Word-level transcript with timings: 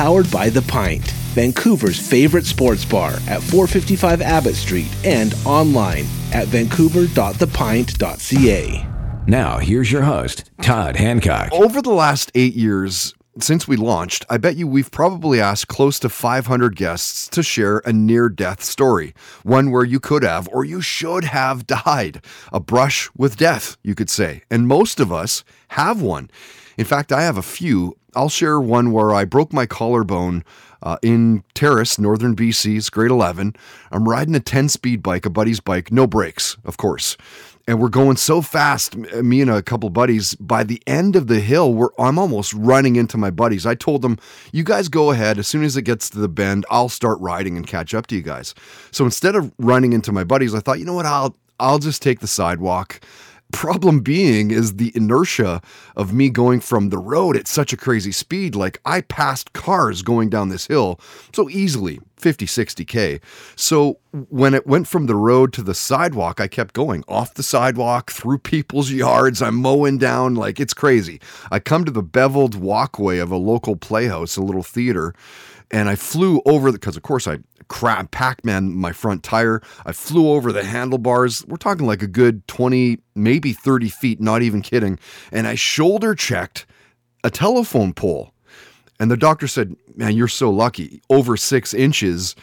Powered 0.00 0.30
by 0.30 0.48
The 0.48 0.62
Pint, 0.62 1.10
Vancouver's 1.34 2.00
favorite 2.00 2.46
sports 2.46 2.86
bar 2.86 3.12
at 3.28 3.42
455 3.42 4.22
Abbott 4.22 4.54
Street 4.54 4.88
and 5.04 5.34
online 5.44 6.06
at 6.32 6.46
vancouver.thepint.ca. 6.46 8.86
Now, 9.26 9.58
here's 9.58 9.92
your 9.92 10.00
host, 10.00 10.50
Todd 10.62 10.96
Hancock. 10.96 11.52
Over 11.52 11.82
the 11.82 11.92
last 11.92 12.32
eight 12.34 12.54
years, 12.54 13.12
since 13.38 13.68
we 13.68 13.76
launched, 13.76 14.24
I 14.30 14.38
bet 14.38 14.56
you 14.56 14.66
we've 14.66 14.90
probably 14.90 15.38
asked 15.38 15.68
close 15.68 15.98
to 15.98 16.08
500 16.08 16.76
guests 16.76 17.28
to 17.28 17.42
share 17.42 17.82
a 17.84 17.92
near 17.92 18.30
death 18.30 18.64
story. 18.64 19.12
One 19.42 19.70
where 19.70 19.84
you 19.84 20.00
could 20.00 20.22
have, 20.22 20.48
or 20.48 20.64
you 20.64 20.80
should 20.80 21.24
have 21.24 21.66
died. 21.66 22.24
A 22.54 22.58
brush 22.58 23.10
with 23.14 23.36
death, 23.36 23.76
you 23.82 23.94
could 23.94 24.08
say. 24.08 24.44
And 24.50 24.66
most 24.66 24.98
of 24.98 25.12
us 25.12 25.44
have 25.68 26.00
one. 26.00 26.30
In 26.80 26.86
fact, 26.86 27.12
I 27.12 27.20
have 27.20 27.36
a 27.36 27.42
few. 27.42 27.94
I'll 28.16 28.30
share 28.30 28.58
one 28.58 28.90
where 28.90 29.12
I 29.12 29.26
broke 29.26 29.52
my 29.52 29.66
collarbone 29.66 30.44
uh, 30.82 30.96
in 31.02 31.44
Terrace, 31.52 31.98
northern 31.98 32.34
BC's 32.34 32.88
grade 32.88 33.10
11. 33.10 33.54
I'm 33.92 34.08
riding 34.08 34.34
a 34.34 34.40
10 34.40 34.70
speed 34.70 35.02
bike, 35.02 35.26
a 35.26 35.30
buddy's 35.30 35.60
bike, 35.60 35.92
no 35.92 36.06
brakes, 36.06 36.56
of 36.64 36.78
course. 36.78 37.18
And 37.68 37.82
we're 37.82 37.90
going 37.90 38.16
so 38.16 38.40
fast 38.40 38.96
me 38.96 39.42
and 39.42 39.50
a 39.50 39.62
couple 39.62 39.90
buddies 39.90 40.34
by 40.36 40.64
the 40.64 40.82
end 40.86 41.16
of 41.16 41.26
the 41.26 41.40
hill 41.40 41.74
we're 41.74 41.90
i'm 41.98 42.18
almost 42.18 42.54
running 42.54 42.96
into 42.96 43.18
my 43.18 43.30
buddies. 43.30 43.66
I 43.66 43.74
told 43.74 44.00
them 44.00 44.16
you 44.50 44.64
guys 44.64 44.88
go 44.88 45.10
ahead. 45.10 45.38
As 45.38 45.46
soon 45.46 45.64
as 45.64 45.76
it 45.76 45.82
gets 45.82 46.08
to 46.10 46.18
the 46.18 46.28
bend 46.30 46.64
i'll 46.70 46.88
start 46.88 47.20
riding 47.20 47.58
and 47.58 47.66
catch 47.66 47.92
up 47.92 48.06
to 48.06 48.16
you 48.16 48.22
guys. 48.22 48.54
So 48.90 49.04
instead 49.04 49.36
of 49.36 49.52
running 49.58 49.92
into 49.92 50.12
my 50.12 50.24
buddies 50.24 50.54
i 50.54 50.60
thought 50.60 50.78
you 50.78 50.86
know 50.86 50.94
what? 50.94 51.04
I'll 51.04 51.36
i'll 51.60 51.78
just 51.78 52.00
take 52.00 52.20
the 52.20 52.26
sidewalk 52.26 53.00
problem 53.52 54.00
being 54.00 54.50
is 54.50 54.76
the 54.76 54.92
inertia 54.94 55.60
of 55.96 56.12
me 56.12 56.30
going 56.30 56.60
from 56.60 56.88
the 56.88 56.98
road 56.98 57.36
at 57.36 57.48
such 57.48 57.72
a 57.72 57.76
crazy 57.76 58.12
speed. 58.12 58.54
Like 58.54 58.80
I 58.84 59.02
passed 59.02 59.52
cars 59.52 60.02
going 60.02 60.30
down 60.30 60.48
this 60.48 60.66
hill 60.66 61.00
so 61.34 61.48
easily, 61.50 62.00
50, 62.16 62.46
60K. 62.46 63.20
So 63.56 63.98
when 64.28 64.54
it 64.54 64.66
went 64.66 64.88
from 64.88 65.06
the 65.06 65.16
road 65.16 65.52
to 65.54 65.62
the 65.62 65.74
sidewalk, 65.74 66.40
I 66.40 66.48
kept 66.48 66.74
going 66.74 67.04
off 67.08 67.34
the 67.34 67.42
sidewalk, 67.42 68.10
through 68.10 68.38
people's 68.38 68.90
yards. 68.90 69.40
I'm 69.40 69.56
mowing 69.56 69.98
down 69.98 70.34
like 70.34 70.60
it's 70.60 70.74
crazy. 70.74 71.20
I 71.50 71.58
come 71.60 71.84
to 71.84 71.90
the 71.90 72.02
beveled 72.02 72.54
walkway 72.54 73.18
of 73.18 73.30
a 73.30 73.36
local 73.36 73.76
playhouse, 73.76 74.36
a 74.36 74.42
little 74.42 74.62
theater 74.62 75.14
and 75.70 75.88
I 75.88 75.96
flew 75.96 76.40
over 76.46 76.70
the 76.70 76.78
because 76.78 76.96
of 76.96 77.02
course 77.02 77.26
I 77.26 77.38
crap 77.68 78.10
Pac-Man 78.10 78.74
my 78.74 78.92
front 78.92 79.22
tire. 79.22 79.62
I 79.86 79.92
flew 79.92 80.30
over 80.30 80.52
the 80.52 80.64
handlebars. 80.64 81.46
We're 81.46 81.56
talking 81.56 81.86
like 81.86 82.02
a 82.02 82.08
good 82.08 82.46
20, 82.48 82.98
maybe 83.14 83.52
30 83.52 83.88
feet, 83.88 84.20
not 84.20 84.42
even 84.42 84.60
kidding. 84.60 84.98
And 85.30 85.46
I 85.46 85.54
shoulder 85.54 86.14
checked 86.14 86.66
a 87.22 87.30
telephone 87.30 87.94
pole. 87.94 88.32
And 88.98 89.10
the 89.10 89.16
doctor 89.16 89.46
said, 89.46 89.76
Man, 89.94 90.16
you're 90.16 90.28
so 90.28 90.50
lucky. 90.50 91.00
Over 91.08 91.36
six 91.36 91.72
inches, 91.72 92.34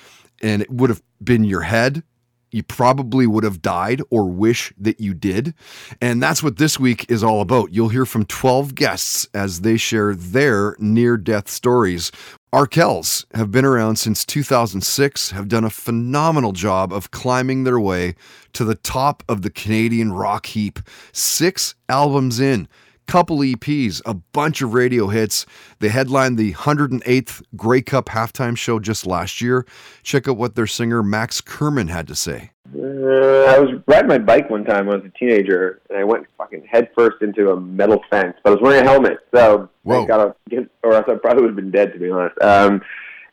and 0.41 0.61
it 0.61 0.71
would 0.71 0.89
have 0.89 1.03
been 1.21 1.43
your 1.43 1.61
head 1.61 2.03
you 2.51 2.63
probably 2.63 3.27
would 3.27 3.43
have 3.43 3.61
died 3.61 4.01
or 4.09 4.29
wish 4.29 4.73
that 4.77 4.99
you 4.99 5.13
did. 5.13 5.53
And 6.01 6.21
that's 6.21 6.41
what 6.41 6.57
this 6.57 6.79
week 6.79 7.05
is 7.09 7.23
all 7.23 7.41
about. 7.41 7.73
You'll 7.73 7.89
hear 7.89 8.05
from 8.05 8.25
12 8.25 8.75
guests 8.75 9.27
as 9.33 9.61
they 9.61 9.77
share 9.77 10.15
their 10.15 10.75
near 10.79 11.17
death 11.17 11.49
stories. 11.49 12.11
Arkells 12.53 13.25
have 13.33 13.51
been 13.51 13.65
around 13.65 13.97
since 13.97 14.23
2006, 14.23 15.31
have 15.31 15.49
done 15.49 15.65
a 15.65 15.69
phenomenal 15.69 16.53
job 16.53 16.93
of 16.93 17.11
climbing 17.11 17.65
their 17.65 17.79
way 17.79 18.15
to 18.53 18.63
the 18.63 18.75
top 18.75 19.21
of 19.27 19.41
the 19.41 19.49
Canadian 19.49 20.13
rock 20.13 20.45
heap. 20.45 20.79
Six 21.11 21.75
albums 21.89 22.39
in, 22.39 22.69
couple 23.07 23.39
EPs, 23.39 24.01
a 24.05 24.13
bunch 24.13 24.61
of 24.61 24.73
radio 24.73 25.07
hits. 25.07 25.45
They 25.79 25.89
headlined 25.89 26.37
the 26.37 26.53
108th 26.53 27.43
Grey 27.55 27.81
Cup 27.81 28.07
halftime 28.07 28.57
show 28.57 28.79
just 28.79 29.07
last 29.07 29.41
year. 29.41 29.65
Check 30.03 30.27
out 30.27 30.37
what 30.37 30.55
their 30.55 30.67
singer 30.67 31.01
Max 31.01 31.41
Kerman 31.41 31.87
had 31.87 32.07
to 32.07 32.15
say. 32.15 32.51
Uh, 32.75 33.45
I 33.47 33.59
was 33.59 33.81
riding 33.87 34.09
my 34.09 34.17
bike 34.17 34.49
one 34.49 34.65
time 34.65 34.87
when 34.87 34.95
I 34.95 34.99
was 34.99 35.11
a 35.13 35.17
teenager, 35.17 35.81
and 35.89 35.97
I 35.97 36.03
went 36.03 36.27
fucking 36.37 36.67
headfirst 36.69 37.21
into 37.21 37.51
a 37.51 37.59
metal 37.59 38.03
fence. 38.09 38.35
But 38.43 38.51
I 38.51 38.53
was 38.53 38.61
wearing 38.61 38.85
a 38.85 38.89
helmet, 38.89 39.19
so 39.33 39.69
Whoa. 39.83 40.03
I 40.03 40.05
got 40.05 40.37
get, 40.49 40.69
or 40.83 40.93
else 40.93 41.05
I 41.07 41.15
probably 41.15 41.43
would 41.43 41.51
have 41.51 41.55
been 41.55 41.71
dead, 41.71 41.93
to 41.93 41.99
be 41.99 42.09
honest. 42.09 42.39
Um, 42.41 42.81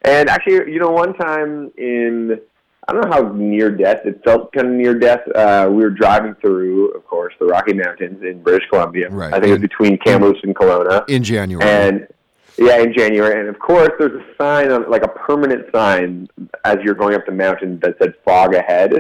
and 0.03 0.29
actually, 0.29 0.73
you 0.73 0.79
know, 0.79 0.91
one 0.91 1.15
time 1.15 1.73
in 1.77 2.39
I 2.87 2.93
don't 2.93 3.09
know 3.09 3.17
how 3.17 3.33
near 3.33 3.71
death 3.71 4.05
it 4.05 4.23
felt 4.25 4.53
kind 4.53 4.67
of 4.67 4.73
near 4.75 4.95
death. 4.95 5.21
Uh, 5.35 5.69
we 5.71 5.83
were 5.83 5.91
driving 5.91 6.35
through, 6.35 6.91
of 6.91 7.07
course, 7.07 7.33
the 7.41 7.47
Rocky 7.47 7.73
Mountains 7.73 8.23
in 8.23 8.43
British 8.43 8.69
Columbia. 8.69 9.09
Right. 9.09 9.33
I 9.33 9.41
think 9.41 9.45
in, 9.45 9.51
it 9.51 9.53
was 9.53 9.61
between 9.61 9.99
Kamloops 9.99 10.41
and 10.43 10.55
Kelowna 10.55 11.09
in 11.09 11.23
January. 11.23 11.69
And 11.69 12.07
yeah, 12.59 12.79
in 12.79 12.93
January, 12.93 13.41
and 13.41 13.49
of 13.49 13.59
course, 13.59 13.91
there's 13.99 14.21
a 14.21 14.25
sign 14.37 14.71
on 14.71 14.89
like 14.91 15.03
a 15.03 15.09
permanent 15.09 15.67
sign 15.75 16.29
as 16.65 16.77
you're 16.85 16.95
going 16.95 17.15
up 17.15 17.27
the 17.27 17.33
mountain 17.33 17.81
that 17.81 17.97
said 18.01 18.15
"fog 18.25 18.55
ahead." 18.55 18.93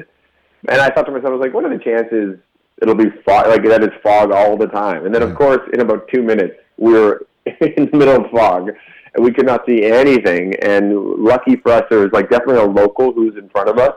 And 0.67 0.81
I 0.81 0.89
thought 0.89 1.05
to 1.05 1.13
myself, 1.13 1.29
I 1.29 1.37
was 1.37 1.41
like, 1.41 1.55
"What 1.55 1.65
are 1.65 1.77
the 1.77 1.83
chances 1.83 2.39
it'll 2.81 2.95
be 2.95 3.11
fog 3.25 3.49
like 3.49 3.63
that? 3.65 3.85
It's 3.85 3.95
fog 4.03 4.33
all 4.33 4.57
the 4.57 4.67
time." 4.67 5.05
And 5.05 5.15
then, 5.15 5.23
of 5.23 5.35
course, 5.37 5.61
in 5.73 5.81
about 5.81 6.09
two 6.09 6.23
minutes, 6.23 6.55
we 6.79 6.95
were 6.95 7.27
in 7.47 7.91
the 7.91 7.97
middle 7.97 8.25
of 8.25 8.31
fog 8.31 8.71
and 9.15 9.25
we 9.25 9.33
could 9.33 9.47
not 9.47 9.65
see 9.67 9.85
anything. 9.85 10.55
And 10.63 10.95
lucky 11.17 11.57
for 11.57 11.73
us, 11.73 11.85
there 11.91 12.01
was 12.01 12.11
like 12.13 12.31
definitely 12.31 12.63
a 12.63 12.67
local 12.67 13.13
who's 13.13 13.37
in 13.37 13.49
front 13.49 13.69
of 13.69 13.79
us 13.79 13.95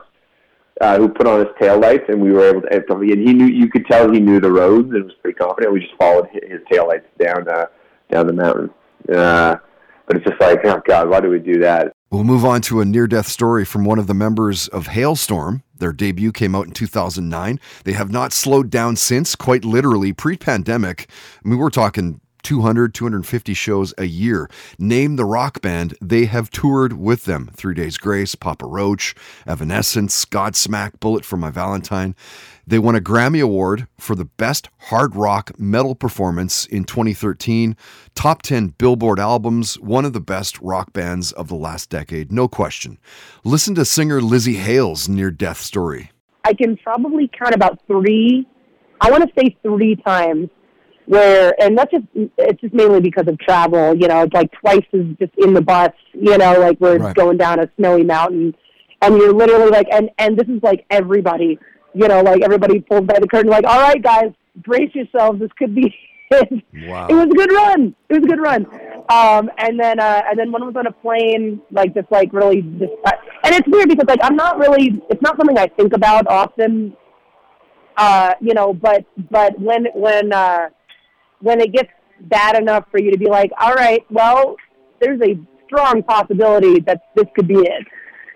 uh, 0.81 0.97
who 0.97 1.09
put 1.09 1.27
on 1.27 1.39
his 1.39 1.49
tail 1.59 1.79
lights, 1.79 2.05
and 2.07 2.21
we 2.21 2.31
were 2.31 2.45
able 2.45 2.61
to. 2.61 2.95
And 2.95 3.27
he 3.27 3.33
knew 3.33 3.45
you 3.45 3.69
could 3.69 3.85
tell 3.87 4.11
he 4.11 4.19
knew 4.19 4.39
the 4.39 4.51
roads 4.51 4.91
and 4.91 5.05
was 5.05 5.13
pretty 5.21 5.37
confident. 5.37 5.73
We 5.73 5.81
just 5.81 5.95
followed 5.95 6.27
his 6.31 6.61
tail 6.71 6.87
lights 6.87 7.07
down 7.19 7.47
uh, 7.47 7.65
down 8.11 8.27
the 8.27 8.33
mountain. 8.33 8.69
Uh, 9.13 9.57
but 10.05 10.17
it's 10.17 10.25
just 10.25 10.39
like, 10.39 10.59
oh 10.65 10.81
God, 10.87 11.09
why 11.09 11.19
do 11.19 11.29
we 11.29 11.39
do 11.39 11.59
that? 11.59 11.91
We'll 12.09 12.23
move 12.23 12.45
on 12.45 12.61
to 12.63 12.79
a 12.79 12.85
near 12.85 13.07
death 13.07 13.27
story 13.27 13.65
from 13.65 13.83
one 13.83 13.99
of 13.99 14.07
the 14.07 14.13
members 14.13 14.69
of 14.69 14.87
Halestorm. 14.87 15.63
Their 15.77 15.91
debut 15.91 16.31
came 16.31 16.55
out 16.55 16.65
in 16.65 16.71
2009. 16.71 17.59
They 17.83 17.91
have 17.91 18.09
not 18.09 18.31
slowed 18.31 18.69
down 18.69 18.95
since, 18.95 19.35
quite 19.35 19.65
literally, 19.65 20.13
pre 20.13 20.37
pandemic. 20.37 21.09
I 21.43 21.49
mean, 21.49 21.57
we're 21.57 21.69
talking 21.69 22.21
200, 22.47 22.93
250 22.93 23.53
shows 23.53 23.93
a 23.97 24.05
year. 24.05 24.49
Name 24.79 25.17
the 25.17 25.25
rock 25.25 25.59
band 25.59 25.97
they 26.01 26.27
have 26.27 26.49
toured 26.49 26.93
with 26.93 27.25
them 27.25 27.49
Three 27.53 27.73
Days 27.73 27.97
Grace, 27.97 28.35
Papa 28.35 28.65
Roach, 28.65 29.15
Evanescence, 29.45 30.23
Godsmack, 30.23 30.97
Bullet 31.01 31.25
for 31.25 31.35
My 31.35 31.49
Valentine. 31.49 32.15
They 32.65 32.79
won 32.79 32.95
a 32.95 33.01
Grammy 33.01 33.43
Award 33.43 33.87
for 33.97 34.15
the 34.15 34.23
Best 34.23 34.69
Hard 34.83 35.13
Rock 35.13 35.59
Metal 35.59 35.93
Performance 35.93 36.65
in 36.65 36.85
2013. 36.85 37.75
Top 38.15 38.43
10 38.43 38.69
Billboard 38.77 39.19
albums, 39.19 39.77
one 39.79 40.05
of 40.05 40.13
the 40.13 40.21
best 40.21 40.57
rock 40.61 40.93
bands 40.93 41.33
of 41.33 41.49
the 41.49 41.55
last 41.55 41.89
decade, 41.89 42.31
no 42.31 42.47
question. 42.47 42.97
Listen 43.43 43.75
to 43.75 43.83
singer 43.83 44.21
Lzzy 44.21 44.55
Hale's 44.55 45.09
near 45.09 45.31
death 45.31 45.59
story. 45.59 46.11
I 46.45 46.53
can 46.53 46.77
probably 46.77 47.29
count 47.37 47.53
about 47.53 47.81
three, 47.87 48.47
I 49.01 49.11
want 49.11 49.23
to 49.23 49.31
say 49.37 49.57
three 49.63 49.97
times 49.97 50.49
where 51.07 51.53
and 51.61 51.77
that's 51.77 51.91
just 51.91 52.03
it's 52.13 52.59
just 52.59 52.73
mainly 52.73 52.99
because 52.99 53.27
of 53.27 53.39
travel 53.39 53.95
you 53.95 54.07
know 54.07 54.23
it's 54.23 54.33
like 54.33 54.51
twice 54.59 54.85
as 54.93 55.05
just 55.17 55.31
in 55.37 55.53
the 55.53 55.61
bus 55.61 55.91
you 56.13 56.37
know 56.37 56.59
like 56.59 56.77
we're 56.81 56.97
right. 56.97 57.15
going 57.15 57.37
down 57.37 57.59
a 57.59 57.69
snowy 57.77 58.03
mountain 58.03 58.53
and 59.01 59.17
you're 59.17 59.33
literally 59.33 59.71
like 59.71 59.87
and 59.91 60.09
and 60.17 60.37
this 60.37 60.47
is 60.49 60.61
like 60.61 60.85
everybody 60.89 61.57
you 61.93 62.07
know 62.07 62.21
like 62.21 62.41
everybody 62.41 62.81
pulls 62.81 63.05
by 63.05 63.17
the 63.19 63.27
curtain 63.27 63.49
like 63.49 63.63
all 63.65 63.79
right 63.79 64.03
guys 64.03 64.31
brace 64.57 64.93
yourselves 64.93 65.39
this 65.39 65.49
could 65.57 65.73
be 65.73 65.95
it. 66.31 66.63
Wow. 66.89 67.07
it 67.07 67.13
was 67.13 67.25
a 67.25 67.35
good 67.35 67.53
run 67.53 67.95
it 68.09 68.13
was 68.13 68.23
a 68.23 68.27
good 68.27 68.41
run 68.41 68.65
um 69.09 69.49
and 69.59 69.79
then 69.79 70.01
uh 70.01 70.23
and 70.29 70.37
then 70.37 70.51
one 70.51 70.65
was 70.65 70.75
on 70.75 70.87
a 70.87 70.91
plane 70.91 71.61
like 71.71 71.93
just 71.93 72.11
like 72.11 72.33
really 72.33 72.63
just 72.63 72.91
uh, 73.05 73.11
and 73.45 73.55
it's 73.55 73.67
weird 73.69 73.87
because 73.87 74.07
like 74.09 74.19
i'm 74.23 74.35
not 74.35 74.57
really 74.57 75.01
it's 75.09 75.21
not 75.21 75.37
something 75.37 75.57
i 75.57 75.67
think 75.67 75.93
about 75.93 76.27
often 76.27 76.93
uh 77.95 78.33
you 78.41 78.53
know 78.53 78.73
but 78.73 79.05
but 79.31 79.57
when 79.57 79.85
when 79.95 80.33
uh 80.33 80.67
when 81.41 81.59
it 81.61 81.71
gets 81.71 81.89
bad 82.21 82.55
enough 82.55 82.85
for 82.91 82.99
you 82.99 83.11
to 83.11 83.17
be 83.17 83.27
like, 83.27 83.51
all 83.59 83.73
right, 83.73 84.03
well, 84.09 84.55
there's 84.99 85.21
a 85.21 85.37
strong 85.65 86.01
possibility 86.03 86.79
that 86.81 87.03
this 87.15 87.25
could 87.35 87.47
be 87.47 87.59
it, 87.59 87.85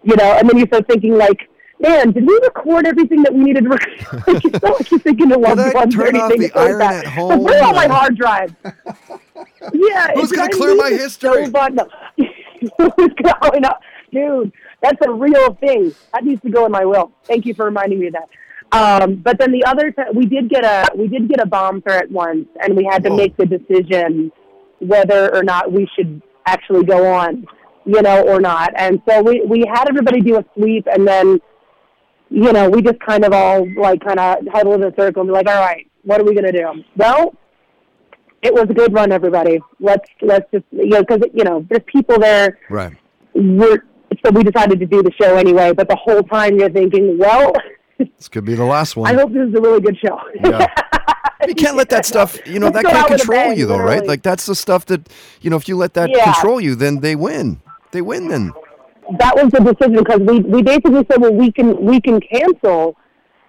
you 0.04 0.16
know, 0.16 0.34
and 0.34 0.50
then 0.50 0.58
you 0.58 0.66
start 0.68 0.88
thinking 0.88 1.18
like, 1.18 1.50
man, 1.80 2.12
did 2.12 2.26
we 2.28 2.34
record 2.44 2.86
everything 2.86 3.24
that 3.24 3.34
we 3.34 3.44
needed 3.44 3.64
to 3.64 3.70
record? 3.70 4.28
like, 4.28 4.46
it's 4.46 4.62
not 4.62 4.80
like 4.80 4.92
you're 4.92 5.00
thinking 5.00 5.32
of 5.32 5.42
loved 5.42 5.74
ones 5.74 5.96
or 5.96 6.08
anything 6.08 6.42
like 6.42 6.56
iron 6.56 6.80
that. 6.80 7.06
At 7.06 7.12
home, 7.12 7.30
but 7.30 7.40
where 7.42 7.74
my 7.74 7.88
hard 7.88 8.16
drive? 8.18 8.56
yeah, 9.74 10.12
who's 10.14 10.32
gonna 10.32 10.52
clear 10.52 10.76
my 10.76 10.90
history? 10.90 11.46
So 11.46 11.90
who's 12.96 13.14
going 13.14 13.66
up. 13.66 13.82
Dude, 14.12 14.52
that's 14.82 15.00
a 15.06 15.12
real 15.12 15.54
thing. 15.56 15.94
That 16.14 16.26
needs 16.26 16.42
to 16.42 16.50
go 16.50 16.66
in 16.66 16.72
my 16.72 16.86
will. 16.86 17.12
Thank 17.24 17.46
you 17.46 17.54
for 17.54 17.66
reminding 17.66 18.00
me 18.00 18.08
of 18.08 18.14
that. 18.14 18.30
Um, 18.72 19.16
but 19.18 19.38
then 19.38 19.52
the 19.52 19.64
other, 19.66 19.92
t- 19.92 20.02
we 20.14 20.26
did 20.26 20.50
get 20.50 20.64
a 20.64 20.88
we 20.96 21.08
did 21.08 21.28
get 21.28 21.42
a 21.42 21.46
bomb 21.46 21.82
threat 21.82 22.10
once, 22.10 22.48
and 22.62 22.76
we 22.76 22.86
had 22.90 23.04
to 23.04 23.10
Whoa. 23.10 23.18
make 23.18 23.36
the 23.38 23.46
decision 23.46 24.32
whether 24.80 25.34
or 25.36 25.44
not 25.44 25.72
we 25.72 25.88
should 25.96 26.22
actually 26.46 26.86
go 26.86 27.12
on, 27.14 27.46
you 27.86 28.02
know, 28.02 28.24
or 28.28 28.40
not. 28.40 28.72
And 28.78 29.02
so 29.08 29.22
we 29.22 29.44
we 29.46 29.66
had 29.72 29.90
everybody 29.90 30.22
do 30.22 30.38
a 30.38 30.46
sweep, 30.56 30.88
and 30.88 31.06
then, 31.08 31.40
you 32.30 32.54
know, 32.54 32.70
we 32.70 32.82
just 32.82 33.00
kind 33.02 33.26
of 33.26 33.34
all 33.34 33.68
like 33.78 34.04
kind 34.06 34.20
of 34.20 34.38
huddled 34.54 34.82
in 34.82 34.88
a 34.92 34.96
circle 34.98 35.22
and 35.22 35.28
be 35.30 35.34
like, 35.34 35.48
all 35.48 35.60
right, 35.60 35.86
what 36.04 36.22
are 36.22 36.24
we 36.24 36.34
gonna 36.34 36.52
do? 36.54 36.84
Well, 36.96 37.36
it 38.42 38.54
was 38.54 38.66
a 38.70 38.74
good 38.74 38.94
run, 38.94 39.12
everybody. 39.12 39.60
Let's 39.82 40.08
let's 40.22 40.50
just 40.52 40.66
you 40.72 40.88
know 40.90 41.02
because 41.02 41.22
you 41.34 41.44
know 41.44 41.66
there's 41.70 41.84
people 41.88 42.20
there 42.20 42.58
Right. 42.70 42.96
we're 43.36 43.84
so 44.26 44.32
we 44.32 44.44
decided 44.44 44.80
to 44.80 44.86
do 44.86 45.04
the 45.04 45.12
show 45.22 45.36
anyway. 45.36 45.74
But 45.74 45.90
the 45.90 45.96
whole 45.98 46.24
time 46.24 46.58
you're 46.58 46.70
thinking, 46.70 47.18
well, 47.18 47.54
This 48.18 48.28
could 48.28 48.46
be 48.46 48.56
the 48.56 48.64
last 48.66 48.96
one. 48.96 49.10
I 49.14 49.20
hope 49.20 49.32
this 49.34 49.48
is 49.50 49.56
a 49.56 49.62
really 49.62 49.82
good 49.82 49.98
show. 49.98 50.20
Yeah. 50.44 50.68
You 51.48 51.56
can't 51.56 51.76
let 51.76 51.90
that 51.90 52.06
stuff, 52.06 52.38
you 52.46 52.60
know, 52.60 52.68
Let's 52.68 52.84
that 52.84 52.86
can't 52.86 52.98
out 52.98 53.10
with 53.10 53.22
a 53.22 53.26
control 53.26 53.50
bang, 53.50 53.58
you 53.58 53.66
though, 53.66 53.80
right? 53.80 54.06
Like 54.06 54.22
that's 54.22 54.46
the 54.46 54.54
stuff 54.54 54.86
that, 54.86 55.10
you 55.42 55.50
know, 55.50 55.56
if 55.56 55.68
you 55.68 55.76
let 55.76 55.96
that 55.96 56.12
Yeah. 56.12 56.26
control 56.34 56.62
you, 56.62 56.76
then 56.76 57.00
they 57.00 57.16
win. 57.16 57.60
They 57.90 58.02
win 58.02 58.28
then. 58.28 58.52
that 59.18 59.36
was 59.36 59.50
the 59.52 59.60
decision 59.60 59.96
because 60.04 60.20
we 60.20 60.40
we 60.42 60.62
basically 60.62 61.04
said, 61.12 61.20
well, 61.20 61.34
we 61.34 61.52
can 61.52 61.84
we 61.84 62.00
can 62.00 62.20
cancel. 62.22 62.96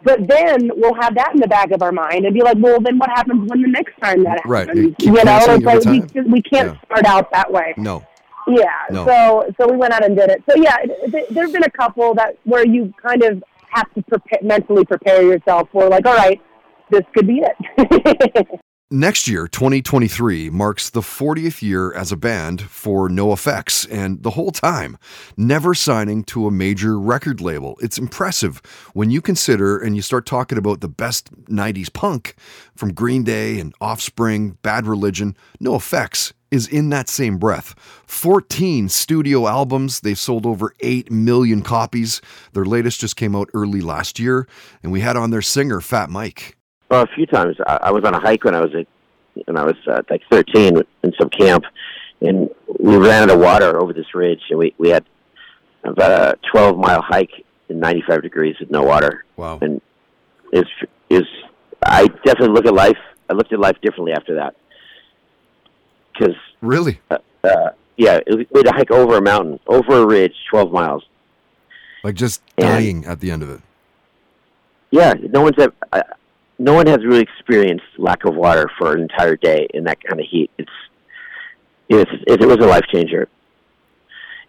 But 0.03 0.27
then 0.27 0.71
we'll 0.75 0.95
have 0.95 1.15
that 1.17 1.33
in 1.35 1.41
the 1.41 1.47
back 1.49 1.71
of 1.71 1.83
our 1.83 1.93
mind 1.93 2.25
and 2.25 2.33
be 2.33 2.41
like, 2.41 2.57
well, 2.59 2.81
then 2.81 2.99
what 2.99 3.11
happens 3.11 3.47
when 3.51 3.61
the 3.61 3.69
next 3.69 3.93
time 4.03 4.25
that 4.25 4.41
Right. 4.47 4.67
happens? 4.69 4.95
You 4.99 5.13
know, 5.13 5.23
it's 5.23 5.65
like 5.67 5.85
we, 5.85 6.01
we 6.23 6.41
can't 6.43 6.73
Yeah. 6.73 6.85
start 6.87 7.05
out 7.05 7.31
that 7.33 7.53
way. 7.53 7.75
No. 7.77 8.03
Yeah. 8.49 8.65
No. 8.91 9.05
So 9.07 9.55
so 9.59 9.71
we 9.71 9.77
went 9.77 9.93
out 9.93 10.03
and 10.03 10.17
did 10.17 10.31
it. 10.31 10.43
So 10.51 10.57
yeah, 10.57 10.77
th- 11.11 11.29
there've 11.29 11.53
been 11.53 11.63
a 11.65 11.71
couple 11.71 12.15
that 12.15 12.39
where 12.45 12.67
you 12.67 12.93
kind 13.07 13.23
of 13.23 13.45
have 13.73 13.93
to 13.95 14.03
prepare, 14.03 14.39
mentally 14.43 14.85
prepare 14.85 15.23
yourself 15.23 15.69
for 15.73 15.89
like, 15.89 16.07
all 16.07 16.15
right, 16.15 16.41
this 16.91 17.03
could 17.15 17.27
be 17.27 17.43
it. 17.43 18.49
Next 18.95 19.27
year, 19.27 19.49
2023, 19.49 20.51
marks 20.51 20.91
the 20.91 21.01
40th 21.01 21.63
year 21.63 21.95
as 21.95 22.13
a 22.13 22.17
band 22.17 22.61
for 22.61 23.09
NOFX, 23.09 23.89
and 23.91 24.23
the 24.23 24.33
whole 24.33 24.51
time, 24.51 24.99
never 25.35 25.73
signing 25.73 26.23
to 26.25 26.47
a 26.47 26.51
major 26.51 27.01
record 27.01 27.41
label. 27.41 27.79
It's 27.81 27.97
impressive 27.97 28.61
when 28.93 29.11
you 29.11 29.23
consider 29.23 29.79
and 29.79 29.97
you 29.97 30.03
start 30.03 30.27
talking 30.27 30.59
about 30.59 30.83
the 30.83 30.89
best 30.89 31.33
90s 31.47 31.91
punk 31.91 32.35
from 32.77 32.93
Green 32.93 33.25
Day 33.25 33.59
and 33.59 33.73
Offspring, 33.81 34.59
Bad 34.61 34.87
Religion. 34.87 35.39
NOFX 35.59 36.35
is 36.53 36.69
in 36.69 36.91
that 36.91 37.09
same 37.09 37.39
breath. 37.39 37.75
14 38.07 38.89
studio 38.89 39.49
albums, 39.49 40.01
they've 40.01 40.19
sold 40.19 40.47
over 40.47 40.75
8 40.81 41.11
million 41.11 41.63
copies. 41.63 42.21
Their 42.53 42.65
latest 42.65 43.01
just 43.01 43.17
came 43.17 43.35
out 43.35 43.49
early 43.55 43.81
last 43.81 44.21
year, 44.21 44.47
and 44.83 44.93
we 44.93 45.01
had 45.01 45.17
on 45.17 45.31
their 45.31 45.43
singer, 45.43 45.81
Fat 45.81 46.11
Mike. 46.11 46.57
Well, 46.91 47.03
a 47.03 47.07
few 47.07 47.27
times. 47.27 47.57
I, 47.67 47.79
I 47.85 47.91
was 47.91 48.05
on 48.05 48.15
a 48.15 48.21
hike 48.21 48.45
when 48.45 48.55
I 48.55 48.61
was 48.61 48.75
a, 48.75 48.87
when 49.47 49.57
I 49.57 49.65
was 49.65 49.77
uh, 49.87 50.03
like 50.11 50.23
13 50.31 50.83
in 51.03 51.13
some 51.19 51.31
camp, 51.31 51.65
and 52.21 52.51
we 52.79 52.97
ran 52.97 53.25
out 53.25 53.31
of 53.31 53.41
water 53.41 53.81
over 53.81 53.93
this 53.93 54.15
ridge, 54.15 54.43
and 54.51 54.59
we 54.59 54.75
we 54.79 54.91
had 54.91 55.05
about 55.85 56.35
a 56.35 56.39
12 56.53 56.77
mile 56.77 57.03
hike 57.03 57.45
in 57.69 57.81
95 57.81 58.23
degrees 58.23 58.57
with 58.61 58.71
no 58.71 58.83
water. 58.83 59.25
Wow. 59.37 59.59
And 59.63 59.81
is 60.53 60.67
is 61.09 61.25
I 61.85 62.07
definitely 62.25 62.55
look 62.55 62.67
at 62.67 62.75
life. 62.75 62.99
I 63.31 63.35
looked 63.35 63.53
at 63.53 63.59
life 63.59 63.77
differently 63.83 64.13
after 64.13 64.35
that, 64.37 64.55
because 66.13 66.37
Really? 66.61 67.01
uh, 67.11 67.19
yeah, 67.97 68.21
we 68.29 68.47
had 68.55 68.67
to 68.67 68.73
hike 68.73 68.91
over 68.91 69.17
a 69.17 69.23
mountain, 69.23 69.59
over 69.67 70.03
a 70.03 70.07
ridge, 70.07 70.35
12 70.51 70.73
miles. 70.73 71.05
Like 72.05 72.15
just 72.15 72.43
And- 72.59 72.67
dying 72.67 73.05
at 73.07 73.21
the 73.21 73.31
end 73.31 73.43
of 73.43 73.51
it. 73.51 73.61
Yeah, 74.91 75.15
no 75.31 75.41
one's 75.43 75.59
ever, 75.59 75.73
uh, 75.93 76.03
no 76.59 76.75
one 76.75 76.87
has 76.87 76.99
really 77.05 77.23
experienced 77.23 77.85
lack 77.97 78.25
of 78.25 78.35
water 78.35 78.71
for 78.79 78.93
an 78.93 79.01
entire 79.01 79.37
day 79.37 79.67
in 79.73 79.85
that 79.85 80.03
kind 80.05 80.21
of 80.21 80.27
heat. 80.29 80.51
It's 80.59 80.71
it's 81.89 82.11
it, 82.27 82.41
it 82.43 82.47
was 82.47 82.59
a 82.59 82.67
life 82.69 82.85
changer. 82.93 83.29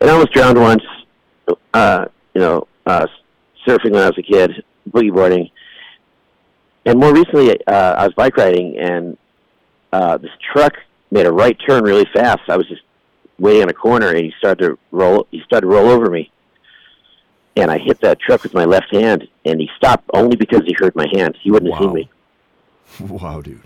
And 0.01 0.09
I 0.09 0.13
almost 0.13 0.33
drowned 0.33 0.59
once. 0.59 0.83
Uh, 1.73 2.05
you 2.33 2.41
know, 2.41 2.67
uh, 2.85 3.07
surfing 3.65 3.91
when 3.91 4.01
I 4.03 4.07
was 4.07 4.17
a 4.17 4.21
kid, 4.21 4.51
boogie 4.89 5.13
boarding, 5.13 5.49
and 6.85 6.99
more 6.99 7.13
recently, 7.13 7.51
uh, 7.65 7.95
I 7.95 8.05
was 8.05 8.13
bike 8.13 8.35
riding, 8.37 8.77
and 8.77 9.17
uh, 9.93 10.17
this 10.17 10.31
truck 10.53 10.73
made 11.13 11.25
a 11.25 11.31
right 11.31 11.57
turn 11.65 11.83
really 11.83 12.07
fast. 12.13 12.41
I 12.49 12.57
was 12.57 12.67
just 12.67 12.81
waiting 13.39 13.63
on 13.63 13.69
a 13.69 13.73
corner, 13.73 14.09
and 14.09 14.17
he 14.17 14.33
started 14.37 14.67
to 14.67 14.79
roll. 14.91 15.27
He 15.31 15.41
started 15.45 15.67
to 15.67 15.73
roll 15.73 15.89
over 15.89 16.09
me 16.09 16.31
and 17.55 17.69
I 17.69 17.77
hit 17.77 18.01
that 18.01 18.19
truck 18.19 18.43
with 18.43 18.53
my 18.53 18.65
left 18.65 18.93
hand, 18.93 19.27
and 19.45 19.59
he 19.59 19.69
stopped 19.77 20.09
only 20.13 20.35
because 20.35 20.61
he 20.65 20.75
heard 20.79 20.95
my 20.95 21.05
hand. 21.13 21.37
He 21.41 21.51
wouldn't 21.51 21.71
have 21.73 21.81
Wow. 21.81 21.87
seen 21.87 21.93
me. 21.93 22.09
Wow, 22.99 23.41
dude. 23.41 23.61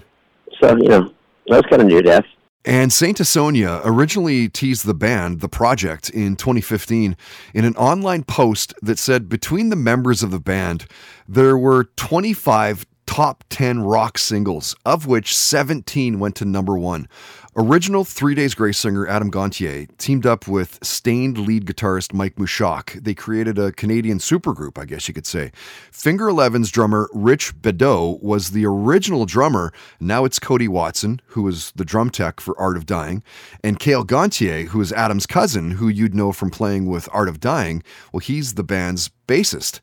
So 0.59 0.75
you 0.77 0.88
know, 0.88 1.13
that 1.47 1.57
was 1.57 1.65
kind 1.69 1.81
of 1.81 1.88
near 1.88 2.01
death. 2.01 2.25
And 2.65 2.91
Saint 2.91 3.17
Asonia 3.17 3.81
originally 3.85 4.49
teased 4.49 4.85
the 4.85 4.94
band, 4.94 5.39
the 5.39 5.47
project, 5.47 6.09
in 6.09 6.35
2015 6.35 7.15
in 7.53 7.65
an 7.65 7.75
online 7.77 8.23
post 8.23 8.73
that 8.81 8.99
said 8.99 9.29
between 9.29 9.69
the 9.69 9.75
members 9.77 10.21
of 10.21 10.31
the 10.31 10.39
band, 10.39 10.85
there 11.27 11.57
were 11.57 11.85
25 11.95 12.85
top 13.18 13.44
10 13.50 13.80
rock 13.81 14.16
singles, 14.19 14.75
of 14.86 15.08
which 15.08 15.36
17 15.36 16.19
went 16.19 16.36
to 16.36 16.46
number 16.46 16.78
one. 16.78 17.08
Original 17.56 18.04
Three 18.04 18.36
Days 18.36 18.54
Grace 18.54 18.78
singer 18.78 19.08
Adam 19.08 19.31
Gontier 19.31 19.90
teamed 19.98 20.28
up 20.28 20.48
with 20.48 20.78
Staind 20.84 21.40
lead 21.40 21.66
guitarist 21.66 22.14
Mike 22.14 22.36
Mushok. 22.36 23.04
They 23.04 23.16
created 23.16 23.58
a 23.58 23.72
Canadian 23.72 24.19
supergroup, 24.19 24.78
I 24.78 24.86
guess 24.86 25.08
you 25.08 25.16
could 25.16 25.25
say. 25.25 25.52
Finger 25.92 26.25
11's 26.25 26.69
drummer 26.69 27.10
Rich 27.12 27.60
Beddoe 27.60 28.22
was 28.22 28.52
the 28.52 28.68
original 28.68 29.25
drummer. 29.25 29.74
Now 30.00 30.24
it's 30.24 30.38
Cody 30.38 30.68
Watson, 30.68 31.19
who 31.30 31.42
was 31.42 31.72
the 31.72 31.86
drum 31.86 32.12
tech 32.12 32.40
for 32.40 32.56
Art 32.60 32.78
of 32.78 32.86
Dying, 32.86 33.24
and 33.64 33.80
Cale 33.80 34.06
Gontier, 34.06 34.68
who 34.68 34.80
is 34.80 34.94
Adam's 34.94 35.25
cousin, 35.25 35.72
who 35.72 35.88
you'd 35.88 36.14
know 36.14 36.31
from 36.31 36.52
playing 36.52 36.86
with 36.86 37.10
Art 37.12 37.30
of 37.30 37.40
Dying. 37.40 37.81
Well, 38.14 38.19
he's 38.19 38.54
the 38.54 38.64
band's 38.64 39.10
bassist. 39.27 39.79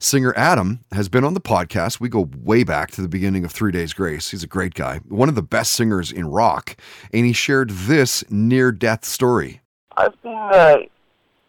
Singer 0.00 0.32
Adam 0.36 0.84
has 0.92 1.08
been 1.08 1.24
on 1.24 1.34
the 1.34 1.40
podcast. 1.40 2.00
We 2.00 2.08
go 2.08 2.28
way 2.42 2.62
back 2.64 2.90
to 2.92 3.02
the 3.02 3.08
beginning 3.08 3.44
of 3.44 3.50
Three 3.52 3.72
Days 3.72 3.92
Grace. 3.92 4.30
He's 4.30 4.42
a 4.44 4.46
great 4.48 4.74
guy, 4.74 4.98
one 5.08 5.28
of 5.28 5.34
the 5.34 5.42
best 5.42 5.72
singers 5.72 6.12
in 6.12 6.26
rock, 6.26 6.76
and 7.12 7.24
he 7.26 7.32
shared 7.32 7.70
this 7.70 8.22
near 8.30 8.70
death 8.72 9.04
story. 9.04 9.60
I've 9.96 10.20
been 10.22 10.32
uh, 10.34 10.76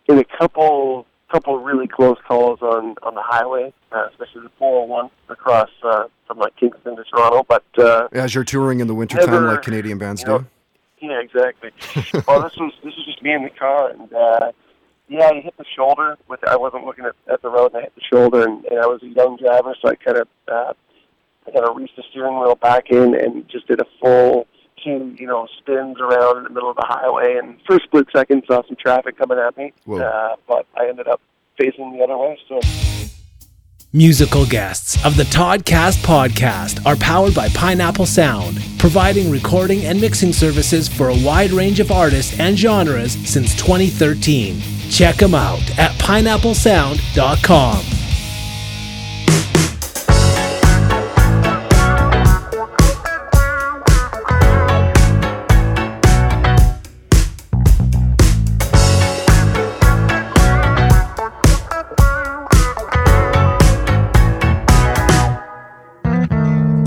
in 0.07 0.17
a 0.19 0.23
couple 0.37 1.05
couple 1.31 1.59
really 1.59 1.87
close 1.87 2.17
calls 2.27 2.59
on 2.63 2.95
on 3.03 3.13
the 3.13 3.21
highway, 3.21 3.71
uh, 3.91 4.07
especially 4.09 4.41
the 4.41 4.49
401 4.57 5.11
across 5.29 5.69
uh, 5.83 6.05
from 6.25 6.39
like 6.39 6.55
Kingston 6.55 6.95
to 6.95 7.03
Toronto. 7.03 7.45
But 7.47 7.63
uh, 7.77 8.07
As 8.13 8.33
you're 8.33 8.43
touring 8.43 8.79
in 8.79 8.87
the 8.87 8.95
wintertime 8.95 9.29
Never- 9.29 9.47
like 9.51 9.61
Canadian 9.61 9.99
bands 9.99 10.21
you 10.23 10.27
know, 10.27 10.37
do? 10.39 10.45
yeah, 11.01 11.19
exactly. 11.21 11.69
well, 12.27 12.41
this 12.43 12.55
was 12.57 12.73
this 12.83 12.95
was 12.95 13.05
just 13.05 13.21
me 13.21 13.33
in 13.33 13.43
the 13.43 13.51
car, 13.51 13.89
and 13.91 14.11
uh, 14.11 14.51
yeah, 15.09 15.29
I 15.33 15.41
hit 15.41 15.57
the 15.57 15.65
shoulder. 15.75 16.17
With 16.27 16.47
I 16.47 16.55
wasn't 16.55 16.85
looking 16.85 17.05
at, 17.05 17.15
at 17.31 17.41
the 17.41 17.49
road, 17.49 17.73
and 17.73 17.77
I 17.77 17.81
hit 17.81 17.95
the 17.95 18.01
shoulder, 18.01 18.43
and, 18.43 18.63
and 18.65 18.79
I 18.79 18.85
was 18.85 19.01
a 19.03 19.07
young 19.07 19.37
driver, 19.37 19.75
so 19.81 19.89
I 19.89 19.95
kind 19.95 20.17
of 20.17 20.27
uh, 20.47 20.73
I 21.47 21.51
kind 21.51 21.65
of 21.65 21.75
reached 21.75 21.95
the 21.95 22.03
steering 22.09 22.39
wheel 22.39 22.55
back 22.55 22.89
in 22.89 23.15
and 23.15 23.47
just 23.49 23.67
did 23.67 23.81
a 23.81 23.85
full 23.99 24.47
two, 24.83 25.15
you 25.19 25.27
know, 25.27 25.47
spins 25.57 25.97
around 25.99 26.37
in 26.37 26.43
the 26.43 26.49
middle 26.49 26.69
of 26.69 26.77
the 26.77 26.85
highway, 26.87 27.37
and 27.37 27.59
for 27.65 27.75
a 27.75 27.79
split 27.81 28.07
second 28.15 28.43
saw 28.47 28.63
some 28.65 28.77
traffic 28.77 29.17
coming 29.17 29.37
at 29.37 29.57
me, 29.57 29.73
Whoa. 29.85 29.99
uh, 29.99 30.35
but 30.47 30.65
I 30.77 30.87
ended 30.87 31.07
up 31.07 31.19
facing 31.57 31.97
the 31.97 32.03
other 32.03 32.17
way. 32.17 32.39
So. 32.47 32.61
Musical 33.91 34.45
guests 34.45 35.03
of 35.03 35.17
the 35.17 35.23
Toddcast 35.23 36.05
podcast 36.05 36.85
are 36.85 36.95
powered 36.97 37.33
by 37.33 37.49
Pineapple 37.49 38.05
Sound, 38.05 38.61
providing 38.77 39.31
recording 39.31 39.83
and 39.85 39.99
mixing 39.99 40.31
services 40.31 40.87
for 40.87 41.09
a 41.09 41.17
wide 41.23 41.49
range 41.49 41.79
of 41.79 41.91
artists 41.91 42.39
and 42.39 42.55
genres 42.55 43.13
since 43.27 43.55
2013. 43.55 44.61
Check 44.91 45.15
them 45.15 45.33
out 45.33 45.63
at 45.79 45.89
pineapplesound.com. 45.93 48.08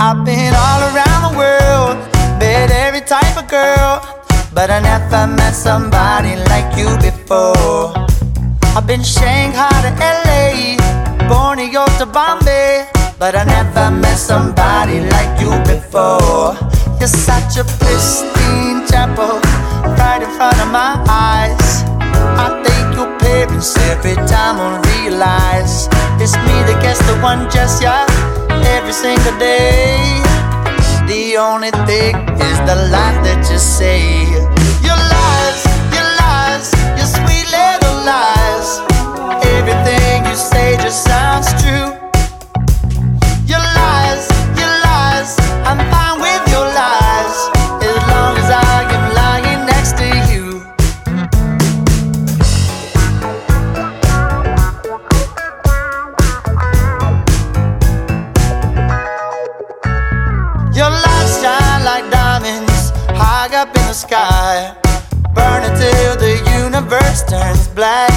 I've 0.05 0.25
been 0.25 0.53
all 0.53 0.83
around 0.91 1.31
the 1.31 1.39
world, 1.39 1.95
met 2.41 2.73
every 2.73 3.03
type 3.03 3.39
of 3.39 3.47
girl, 3.47 4.03
but 4.53 4.69
I 4.69 4.81
never 4.81 5.33
met 5.33 5.55
somebody 5.55 6.35
like 6.51 6.77
you 6.77 6.91
before. 6.99 7.95
I've 8.75 8.85
been 8.85 9.05
Shanghai 9.05 9.71
to 9.87 9.93
LA, 10.27 10.75
Borneo 11.31 11.87
to 12.03 12.07
Bombay, 12.07 12.89
but 13.21 13.37
I 13.37 13.45
never 13.45 13.95
met 13.95 14.19
somebody 14.19 14.99
like 15.07 15.41
you 15.41 15.55
before. 15.71 16.59
You're 16.99 17.07
such 17.07 17.63
a 17.63 17.65
pristine 17.79 18.83
chapel, 18.91 19.39
right 20.03 20.19
in 20.21 20.31
front 20.35 20.59
of 20.59 20.73
my 20.75 20.99
eyes. 21.07 21.85
I 22.43 22.51
thank 22.67 22.97
your 22.97 23.07
parents 23.21 23.79
every 23.95 24.17
time 24.27 24.59
I 24.59 24.83
realize 24.99 25.87
it's 26.19 26.35
me 26.43 26.57
that 26.67 26.81
gets 26.83 26.99
the 27.07 27.15
one 27.23 27.49
just 27.53 27.81
gesture 27.81 28.32
every 28.93 29.15
single 29.15 29.39
day. 29.39 30.23
The 31.07 31.37
only 31.39 31.71
thing 31.87 32.17
is 32.39 32.59
the 32.69 32.89
life 32.91 33.25
that 33.25 33.49
you 33.51 33.59
say. 33.59 34.42
Sky. 64.13 64.77
Burn 65.35 65.63
until 65.65 66.13
the 66.21 66.35
universe 66.61 67.25
turns 67.25 67.67
black. 67.69 68.13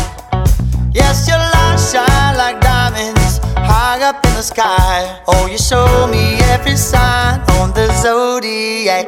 Yes, 0.92 1.26
your 1.26 1.40
light 1.40 1.80
shine 1.80 2.36
like 2.36 2.60
diamonds 2.60 3.40
high 3.56 4.02
up 4.04 4.20
in 4.28 4.34
the 4.36 4.42
sky. 4.42 5.24
Oh, 5.26 5.48
you 5.48 5.58
show 5.58 5.88
me 6.12 6.36
every 6.52 6.76
sign 6.76 7.40
on 7.56 7.72
the 7.72 7.88
zodiac. 8.04 9.08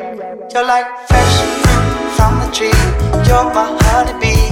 You're 0.54 0.66
like 0.66 0.88
fresh 1.10 1.36
fruit 1.60 1.92
from 2.16 2.40
the 2.40 2.48
tree. 2.56 2.82
You're 3.28 3.52
my 3.52 3.68
honeybee. 3.92 4.48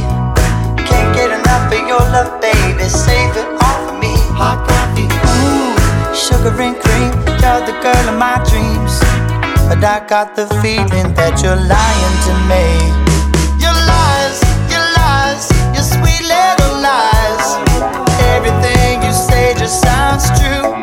Can't 0.89 1.11
get 1.15 1.31
enough 1.39 1.71
of 1.71 1.87
your 1.87 2.03
love, 2.15 2.41
baby. 2.41 2.83
Save 2.83 3.31
it 3.41 3.47
all 3.63 3.79
for 3.87 3.97
me. 4.03 4.11
Hot 4.35 4.59
coffee, 4.67 5.07
ooh, 5.39 5.71
sugar 6.11 6.51
and 6.67 6.75
cream. 6.83 7.11
You're 7.39 7.63
the 7.63 7.75
girl 7.79 8.05
of 8.11 8.19
my 8.19 8.35
dreams. 8.51 9.24
But 9.67 9.83
I 9.83 10.05
got 10.07 10.35
the 10.35 10.45
feeling 10.61 11.13
that 11.15 11.41
you're 11.41 11.57
lying 11.57 12.17
to 12.27 12.33
me. 12.45 12.65
Your 13.57 13.73
lies, 13.73 14.37
your 14.69 14.85
lies, 15.01 15.49
your 15.73 15.83
sweet 15.83 16.21
little 16.21 16.75
lies. 16.85 17.47
Everything 18.35 19.01
you 19.01 19.11
say 19.11 19.55
just 19.57 19.81
sounds 19.81 20.29
true. 20.39 20.74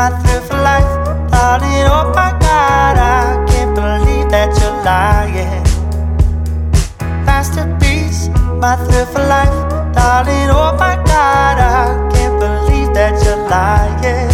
My 0.00 0.08
thrill 0.22 0.40
for 0.48 0.60
life. 0.70 0.92
Darling, 1.30 1.84
oh 1.94 2.08
my 2.16 2.30
God, 2.40 2.96
I 2.96 3.44
can't 3.50 3.74
believe 3.74 4.30
that 4.34 4.48
you're 4.58 4.78
lying. 4.88 5.64
Masterpiece, 7.26 8.20
my 8.64 8.76
thrill 8.84 9.04
for 9.12 9.24
life. 9.36 9.58
Darling, 9.92 10.48
oh 10.60 10.72
my 10.84 10.96
God, 11.12 11.56
I 11.60 12.08
can't 12.12 12.36
believe 12.44 12.94
that 12.94 13.14
you're 13.24 13.44
lying. 13.54 14.32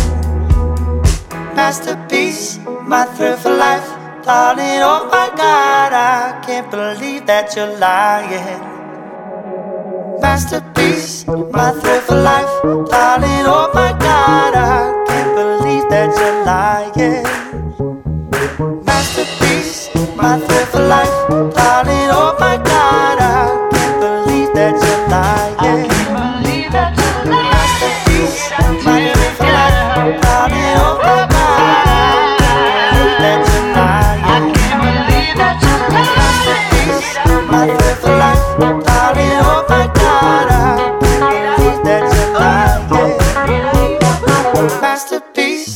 Masterpiece, 1.56 2.60
my 2.92 3.04
thrill 3.16 3.36
for 3.36 3.54
life. 3.66 3.88
Darling, 4.24 4.82
oh 4.92 5.08
my 5.10 5.28
God, 5.42 5.92
I 5.92 6.40
can't 6.46 6.70
believe 6.70 7.26
that 7.26 7.56
you're 7.56 7.76
lying 7.78 8.76
masterpiece, 10.20 11.26
my 11.26 11.70
thrill 11.80 12.00
for 12.00 12.20
life. 12.30 12.54
Darling, 12.90 13.46
oh 13.56 13.70
my 13.74 13.92
God, 13.92 14.54
I 14.54 14.95
that 15.90 16.10
you're 16.18 16.44
lying. 16.44 17.24
Masterpiece, 18.84 19.90
my 20.16 20.38
thrill 20.38 20.66
for 20.66 20.84
life. 20.86 21.14
Darling, 21.54 22.10
oh 22.18 22.36
my 22.38 22.45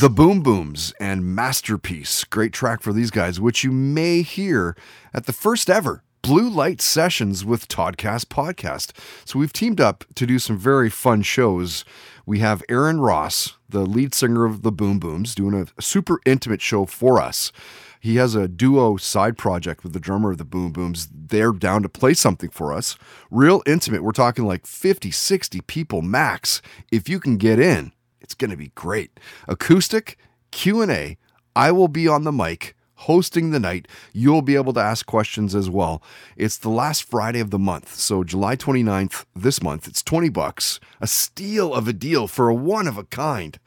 The 0.01 0.09
Boom 0.09 0.41
Booms 0.41 0.95
and 0.99 1.35
Masterpiece. 1.35 2.23
Great 2.23 2.53
track 2.53 2.81
for 2.81 2.91
these 2.91 3.11
guys, 3.11 3.39
which 3.39 3.63
you 3.63 3.71
may 3.71 4.23
hear 4.23 4.75
at 5.13 5.27
the 5.27 5.31
first 5.31 5.69
ever 5.69 6.03
Blue 6.23 6.49
Light 6.49 6.81
Sessions 6.81 7.45
with 7.45 7.67
Toddcast 7.67 8.25
Podcast. 8.25 8.97
So 9.25 9.37
we've 9.37 9.53
teamed 9.53 9.79
up 9.79 10.03
to 10.15 10.25
do 10.25 10.39
some 10.39 10.57
very 10.57 10.89
fun 10.89 11.21
shows. 11.21 11.85
We 12.25 12.39
have 12.39 12.63
Aaron 12.67 12.99
Ross, 12.99 13.57
the 13.69 13.85
lead 13.85 14.15
singer 14.15 14.43
of 14.43 14.63
the 14.63 14.71
Boom 14.71 14.97
Booms, 14.97 15.35
doing 15.35 15.53
a 15.53 15.79
super 15.79 16.19
intimate 16.25 16.63
show 16.63 16.87
for 16.87 17.21
us. 17.21 17.51
He 17.99 18.15
has 18.15 18.33
a 18.33 18.47
duo 18.47 18.97
side 18.97 19.37
project 19.37 19.83
with 19.83 19.93
the 19.93 19.99
drummer 19.99 20.31
of 20.31 20.39
the 20.39 20.45
Boom 20.45 20.71
Booms. 20.71 21.09
They're 21.13 21.51
down 21.51 21.83
to 21.83 21.89
play 21.89 22.15
something 22.15 22.49
for 22.49 22.73
us. 22.73 22.97
Real 23.29 23.61
intimate. 23.67 24.03
We're 24.03 24.13
talking 24.13 24.47
like 24.47 24.65
50, 24.65 25.11
60 25.11 25.61
people 25.61 26.01
max. 26.01 26.59
If 26.91 27.07
you 27.07 27.19
can 27.19 27.37
get 27.37 27.59
in, 27.59 27.91
it's 28.21 28.33
going 28.33 28.51
to 28.51 28.57
be 28.57 28.71
great. 28.75 29.19
Acoustic, 29.47 30.17
Q&A. 30.51 31.17
I 31.55 31.71
will 31.71 31.87
be 31.87 32.07
on 32.07 32.23
the 32.23 32.31
mic 32.31 32.75
hosting 33.01 33.49
the 33.49 33.59
night. 33.59 33.87
You'll 34.13 34.43
be 34.43 34.55
able 34.55 34.73
to 34.73 34.79
ask 34.79 35.05
questions 35.05 35.55
as 35.55 35.69
well. 35.69 36.03
It's 36.37 36.57
the 36.57 36.69
last 36.69 37.03
Friday 37.03 37.39
of 37.39 37.49
the 37.49 37.59
month, 37.59 37.95
so 37.95 38.23
July 38.23 38.55
29th 38.55 39.25
this 39.35 39.61
month. 39.61 39.87
It's 39.87 40.03
20 40.03 40.29
bucks, 40.29 40.79
a 40.99 41.07
steal 41.07 41.73
of 41.73 41.87
a 41.87 41.93
deal 41.93 42.27
for 42.27 42.47
a 42.47 42.53
one 42.53 42.87
of 42.87 42.97
a 42.97 43.03
kind 43.05 43.59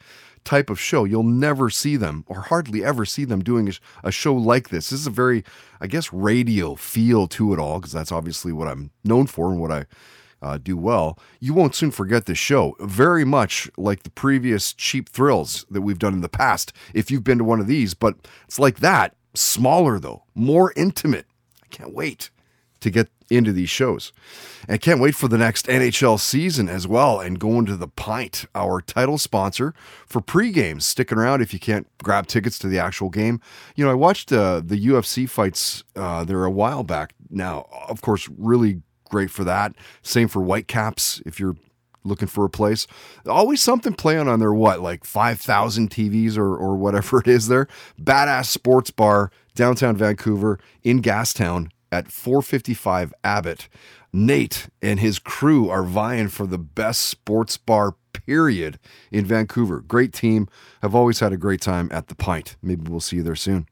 type 0.45 0.69
of 0.69 0.79
show. 0.79 1.03
You'll 1.03 1.23
never 1.23 1.69
see 1.69 1.97
them 1.97 2.23
or 2.27 2.41
hardly 2.41 2.85
ever 2.85 3.03
see 3.03 3.25
them 3.25 3.43
doing 3.43 3.73
a, 4.03 4.11
show 4.11 4.33
like 4.33 4.69
this. 4.69 4.89
This 4.89 5.01
is 5.01 5.07
a 5.07 5.11
very, 5.11 5.43
I 5.81 5.87
guess, 5.87 6.13
radio 6.13 6.75
feel 6.75 7.27
to 7.29 7.51
it 7.51 7.59
all 7.59 7.79
because 7.79 7.91
that's 7.91 8.11
obviously 8.11 8.53
what 8.53 8.69
I'm 8.69 8.91
known 9.03 9.27
for 9.27 9.51
and 9.51 9.59
what 9.59 9.71
I 9.71 9.85
uh, 10.41 10.57
do 10.57 10.77
well. 10.77 11.17
You 11.39 11.53
won't 11.53 11.75
soon 11.75 11.91
forget 11.91 12.25
this 12.25 12.37
show. 12.37 12.75
Very 12.79 13.25
much 13.25 13.69
like 13.77 14.03
the 14.03 14.09
previous 14.09 14.73
cheap 14.73 15.09
thrills 15.09 15.65
that 15.69 15.81
we've 15.81 15.99
done 15.99 16.13
in 16.13 16.21
the 16.21 16.29
past. 16.29 16.73
If 16.93 17.09
you've 17.09 17.23
been 17.23 17.39
to 17.39 17.43
one 17.43 17.59
of 17.59 17.67
these, 17.67 17.93
but 17.93 18.15
it's 18.45 18.59
like 18.59 18.79
that, 18.79 19.15
smaller 19.33 19.99
though, 19.99 20.23
more 20.33 20.73
intimate. 20.75 21.25
I 21.63 21.67
can't 21.67 21.93
wait 21.93 22.29
to 22.81 22.89
get 22.89 23.09
into 23.29 23.51
these 23.51 23.69
shows. 23.69 24.13
And 24.67 24.81
can't 24.81 24.99
wait 24.99 25.15
for 25.15 25.27
the 25.27 25.37
next 25.37 25.67
NHL 25.67 26.19
season 26.19 26.69
as 26.69 26.87
well 26.87 27.19
and 27.19 27.39
going 27.39 27.65
to 27.65 27.75
the 27.75 27.87
Pint, 27.87 28.45
our 28.53 28.81
title 28.81 29.17
sponsor 29.17 29.73
for 30.05 30.21
pre-games. 30.21 30.85
Sticking 30.85 31.17
around 31.17 31.41
if 31.41 31.53
you 31.53 31.59
can't 31.59 31.87
grab 32.03 32.27
tickets 32.27 32.59
to 32.59 32.67
the 32.67 32.79
actual 32.79 33.09
game. 33.09 33.41
You 33.75 33.85
know, 33.85 33.91
I 33.91 33.95
watched 33.95 34.31
uh, 34.31 34.61
the 34.63 34.87
UFC 34.87 35.27
fights 35.27 35.83
uh, 35.95 36.23
there 36.23 36.43
a 36.45 36.51
while 36.51 36.83
back 36.83 37.13
now. 37.29 37.67
Of 37.87 38.01
course, 38.01 38.29
really 38.37 38.81
great 39.15 39.31
for 39.31 39.45
that. 39.45 39.73
Same 40.01 40.27
for 40.27 40.41
Whitecaps 40.41 41.21
if 41.25 41.39
you're 41.39 41.55
looking 42.03 42.27
for 42.27 42.43
a 42.43 42.49
place. 42.49 42.85
Always 43.25 43.61
something 43.61 43.93
playing 43.93 44.27
on 44.27 44.41
their 44.41 44.53
what, 44.53 44.81
like 44.81 45.05
5,000 45.05 45.89
TVs 45.89 46.37
or, 46.37 46.53
or 46.53 46.75
whatever 46.75 47.19
it 47.21 47.27
is 47.27 47.47
there. 47.47 47.69
Badass 47.97 48.47
sports 48.47 48.91
bar, 48.91 49.31
downtown 49.55 49.95
Vancouver 49.95 50.59
in 50.83 51.01
Gastown 51.01 51.69
at 51.93 52.11
455 52.11 53.13
Abbott. 53.23 53.69
Nate 54.11 54.67
and 54.81 54.99
his 54.99 55.17
crew 55.17 55.69
are 55.69 55.83
vying 55.83 56.27
for 56.27 56.45
the 56.45 56.57
best 56.57 57.05
sports 57.05 57.55
bar 57.55 57.95
period 58.25 58.79
in 59.11 59.25
Vancouver. 59.25 59.81
Great 59.81 60.13
team. 60.13 60.47
I've 60.81 60.95
always 60.95 61.19
had 61.19 61.33
a 61.33 61.37
great 61.37 61.61
time 61.61 61.89
at 61.91 62.07
the 62.07 62.15
Pint. 62.15 62.55
Maybe 62.61 62.89
we'll 62.89 62.99
see 62.99 63.17
you 63.17 63.23
there 63.23 63.35
soon. 63.35 63.67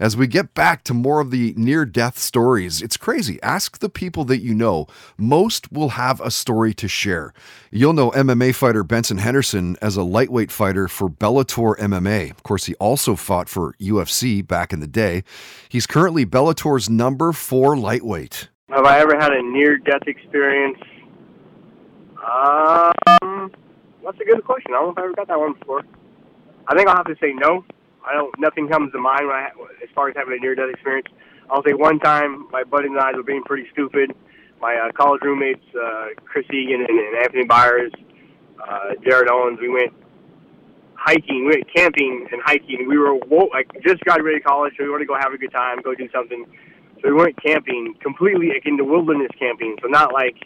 As 0.00 0.16
we 0.16 0.26
get 0.26 0.54
back 0.54 0.84
to 0.84 0.94
more 0.94 1.20
of 1.20 1.30
the 1.30 1.54
near 1.56 1.84
death 1.84 2.18
stories, 2.18 2.82
it's 2.82 2.96
crazy. 2.96 3.42
Ask 3.42 3.78
the 3.78 3.88
people 3.88 4.24
that 4.24 4.38
you 4.38 4.54
know. 4.54 4.86
Most 5.16 5.70
will 5.72 5.90
have 5.90 6.20
a 6.20 6.30
story 6.30 6.74
to 6.74 6.88
share. 6.88 7.32
You'll 7.70 7.92
know 7.92 8.10
MMA 8.12 8.54
fighter 8.54 8.84
Benson 8.84 9.18
Henderson 9.18 9.76
as 9.82 9.96
a 9.96 10.02
lightweight 10.02 10.50
fighter 10.50 10.88
for 10.88 11.08
Bellator 11.08 11.76
MMA. 11.78 12.30
Of 12.30 12.42
course, 12.42 12.66
he 12.66 12.74
also 12.76 13.16
fought 13.16 13.48
for 13.48 13.74
UFC 13.80 14.46
back 14.46 14.72
in 14.72 14.80
the 14.80 14.86
day. 14.86 15.24
He's 15.68 15.86
currently 15.86 16.24
Bellator's 16.24 16.88
number 16.88 17.32
four 17.32 17.76
lightweight. 17.76 18.48
Have 18.70 18.86
I 18.86 18.98
ever 18.98 19.16
had 19.16 19.32
a 19.32 19.42
near 19.42 19.76
death 19.76 20.02
experience? 20.06 20.78
Um, 22.24 23.52
that's 24.04 24.20
a 24.20 24.24
good 24.24 24.44
question. 24.44 24.72
I 24.74 24.78
don't 24.78 24.86
know 24.86 24.92
if 24.92 24.98
I 24.98 25.04
ever 25.04 25.14
got 25.14 25.28
that 25.28 25.38
one 25.38 25.54
before. 25.54 25.82
I 26.68 26.76
think 26.76 26.88
I'll 26.88 26.96
have 26.96 27.06
to 27.06 27.16
say 27.20 27.32
no. 27.34 27.64
I 28.06 28.14
don't. 28.14 28.32
Nothing 28.38 28.68
comes 28.68 28.92
to 28.92 28.98
mind 28.98 29.26
when 29.26 29.36
I, 29.36 29.48
as 29.82 29.88
far 29.94 30.08
as 30.08 30.16
having 30.16 30.36
a 30.36 30.40
near 30.40 30.54
death 30.54 30.70
experience. 30.70 31.08
I'll 31.50 31.62
say 31.64 31.72
one 31.72 31.98
time 31.98 32.46
my 32.50 32.64
buddies 32.64 32.90
and 32.90 33.00
I 33.00 33.12
were 33.12 33.22
being 33.22 33.42
pretty 33.44 33.68
stupid. 33.72 34.12
My 34.60 34.76
uh, 34.76 34.92
college 34.92 35.20
roommates, 35.22 35.64
uh, 35.74 36.08
Chris 36.24 36.46
Egan 36.52 36.80
and, 36.88 36.98
and 36.98 37.16
Anthony 37.18 37.44
Byers, 37.44 37.92
uh, 38.66 38.94
Jared 39.02 39.28
Owens, 39.30 39.58
we 39.60 39.68
went 39.68 39.92
hiking, 40.94 41.44
we 41.46 41.56
went 41.56 41.74
camping 41.74 42.26
and 42.32 42.40
hiking. 42.44 42.86
We 42.88 42.96
were 42.96 43.14
wo- 43.14 43.50
like 43.52 43.68
just 43.84 44.00
to 44.00 44.40
college, 44.46 44.74
so 44.78 44.84
we 44.84 44.90
wanted 44.90 45.04
to 45.04 45.08
go 45.08 45.16
have 45.20 45.32
a 45.32 45.38
good 45.38 45.52
time, 45.52 45.82
go 45.82 45.94
do 45.94 46.08
something. 46.12 46.46
So 47.02 47.08
we 47.08 47.12
went 47.12 47.36
camping 47.42 47.94
completely 48.00 48.48
like 48.48 48.64
into 48.64 48.84
wilderness 48.84 49.30
camping. 49.38 49.76
So 49.82 49.88
not 49.88 50.12
like 50.12 50.36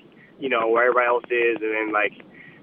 you 0.41 0.49
know 0.49 0.69
where 0.69 0.85
everybody 0.91 1.07
else 1.07 1.25
is, 1.31 1.59
and 1.63 1.75
then 1.75 1.93
like 1.93 2.13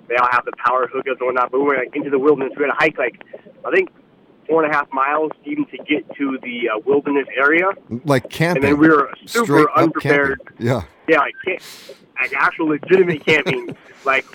they 0.08 0.16
all 0.16 0.30
have 0.32 0.46
the 0.46 0.54
power 0.66 0.88
hookups 0.88 1.20
and 1.20 1.28
whatnot. 1.28 1.52
But 1.52 1.60
we 1.60 1.68
went 1.68 1.80
like, 1.80 1.96
into 1.96 2.10
the 2.10 2.20
wilderness. 2.20 2.54
We 2.58 2.66
had 2.66 2.72
to 2.72 2.78
hike 2.78 2.98
like 2.98 3.24
I 3.66 3.72
think 3.72 3.90
four 4.48 4.64
and 4.64 4.72
a 4.72 4.76
half 4.76 4.92
miles 4.92 5.32
even 5.44 5.66
to 5.66 5.78
get 5.78 6.08
to 6.16 6.38
the 6.44 6.70
uh, 6.70 6.80
wilderness 6.86 7.28
area. 7.36 7.70
Like 8.04 8.30
camping. 8.30 8.64
And 8.64 8.74
then 8.74 8.80
we 8.80 8.90
were 8.90 9.12
super 9.26 9.70
unprepared. 9.78 10.40
camping. 10.46 10.68
Yeah. 10.68 10.84
Yeah, 11.08 11.20
like, 11.20 11.36
camp, 11.46 11.62
like 12.20 12.34
actual 12.36 12.68
legitimate 12.68 13.26
camping. 13.26 13.76
like 14.06 14.26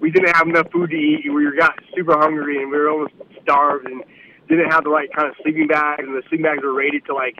we 0.00 0.10
didn't 0.10 0.34
have 0.34 0.48
enough 0.48 0.70
food 0.70 0.90
to 0.90 0.96
eat. 0.96 1.24
We 1.24 1.44
were 1.44 1.52
got 1.52 1.78
super 1.94 2.16
hungry 2.18 2.62
and 2.62 2.70
we 2.70 2.76
were 2.76 2.90
almost 2.90 3.14
starved 3.42 3.86
and 3.86 4.02
didn't 4.48 4.70
have 4.70 4.84
the 4.84 4.90
right 4.90 5.12
kind 5.12 5.28
of 5.28 5.34
sleeping 5.42 5.66
bags. 5.66 6.02
And 6.04 6.14
the 6.14 6.22
sleeping 6.28 6.44
bags 6.44 6.62
were 6.62 6.74
rated 6.74 7.04
to 7.06 7.14
like 7.14 7.38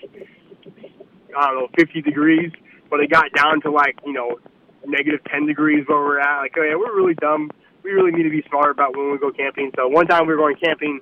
I 1.36 1.46
don't 1.50 1.56
know 1.56 1.68
50 1.76 2.02
degrees, 2.02 2.52
but 2.90 3.00
it 3.00 3.10
got 3.10 3.32
down 3.32 3.60
to 3.62 3.70
like 3.70 3.98
you 4.04 4.12
know 4.12 4.38
negative 4.86 5.20
10 5.30 5.46
degrees 5.46 5.84
where 5.86 5.98
we're 5.98 6.20
at. 6.20 6.40
Like, 6.40 6.54
oh 6.56 6.62
yeah, 6.62 6.76
we're 6.76 6.94
really 6.94 7.14
dumb. 7.14 7.50
We 7.82 7.90
really 7.90 8.12
need 8.12 8.24
to 8.24 8.30
be 8.30 8.44
smart 8.48 8.70
about 8.70 8.96
when 8.96 9.12
we 9.12 9.18
go 9.18 9.30
camping. 9.30 9.70
So 9.76 9.88
one 9.88 10.06
time 10.06 10.26
we 10.26 10.34
were 10.34 10.38
going 10.38 10.56
camping 10.56 11.00